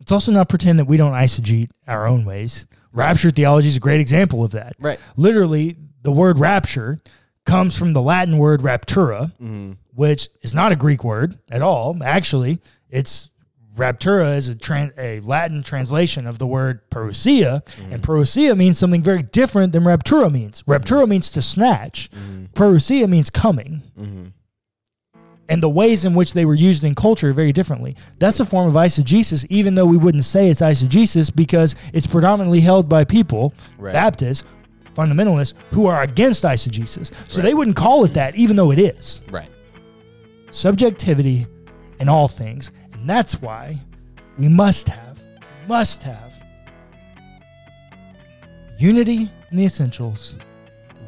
Let's 0.03 0.11
also 0.11 0.32
not 0.32 0.48
pretend 0.48 0.80
that 0.80 0.86
we 0.86 0.96
don't 0.96 1.12
eisegete 1.12 1.70
our 1.86 2.09
own 2.09 2.24
ways. 2.24 2.66
Rapture 2.92 3.30
theology 3.30 3.68
is 3.68 3.76
a 3.76 3.80
great 3.80 4.00
example 4.00 4.42
of 4.42 4.50
that. 4.50 4.72
Right. 4.80 4.98
Literally, 5.16 5.76
the 6.03 6.11
word 6.11 6.40
rapture 6.40 6.98
comes 7.46 7.78
from 7.78 7.92
the 7.92 8.03
Latin 8.03 8.38
word 8.38 8.62
raptura, 8.62 9.30
Mm. 9.38 9.76
which 9.94 10.28
is 10.40 10.53
not 10.53 10.72
a 10.72 10.76
Greek 10.76 11.05
word 11.05 11.38
at 11.53 11.62
all. 11.62 11.96
Actually, 12.03 12.61
it's 12.90 13.30
raptura 13.76 14.36
is 14.36 14.48
a, 14.48 14.57
tran- 14.57 14.92
a 14.98 15.20
Latin 15.20 15.62
translation 15.62 16.26
of 16.26 16.40
the 16.40 16.48
word 16.48 16.80
parousia, 16.90 17.62
and 17.78 18.03
mm-hmm. 18.03 18.12
parousia 18.12 18.57
means 18.57 18.78
something 18.78 19.05
very 19.05 19.22
different 19.22 19.72
than 19.72 19.84
raptura 19.84 20.32
means. 20.32 20.64
Raptura 20.64 21.03
mm-hmm. 21.03 21.11
means 21.11 21.30
to 21.30 21.42
snatch. 21.42 22.11
Parousia 22.55 23.09
means 23.09 23.30
coming. 23.30 23.82
And 25.53 25.62
the 25.62 25.68
ways 25.68 26.05
in 26.05 26.14
which 26.14 26.32
they 26.32 26.44
were 26.44 26.55
used 26.55 26.82
in 26.84 26.94
culture 26.94 27.32
very 27.32 27.53
differently. 27.53 27.94
That's 28.18 28.40
a 28.40 28.44
form 28.44 28.68
of 28.68 28.74
eisegesis, 28.74 29.44
even 29.50 29.74
though 29.74 29.86
we 29.86 29.96
wouldn't 29.96 30.24
say 30.24 30.48
it's 30.50 30.61
eisegesis 30.61 31.34
because 31.34 31.74
it's 31.92 32.07
predominantly 32.07 32.61
held 32.61 32.88
by 32.88 33.05
people, 33.05 33.53
Right. 33.78 33.92
Baptists, 33.92 34.44
fundamentalists, 34.94 35.55
who 35.72 35.86
are 35.86 36.03
against 36.03 36.44
eisegesis. 36.44 37.11
So 37.30 37.40
they 37.40 37.55
wouldn't 37.55 37.76
call 37.76 38.05
it 38.05 38.14
that, 38.14 38.34
even 38.36 38.57
though 38.57 38.70
it 38.72 38.78
is 38.78 39.22
Right. 39.30 39.48
subjectivity 40.50 41.46
in 42.00 42.09
all 42.09 42.28
things. 42.28 42.70
And 42.92 43.09
that's 43.09 43.40
why 43.40 43.80
we 44.38 44.48
must 44.48 44.88
have, 44.88 45.18
must 45.68 46.03
have 46.03 46.32
unity 48.78 49.30
in 49.50 49.57
the 49.57 49.64
essentials, 49.64 50.34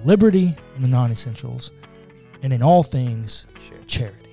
liberty 0.05 0.55
in 0.76 0.82
the 0.82 0.88
non 0.88 1.11
essentials, 1.11 1.70
and 2.42 2.53
in 2.53 2.62
all 2.62 2.82
things, 2.82 3.47
Sure. 3.68 3.78
charity. 3.86 4.23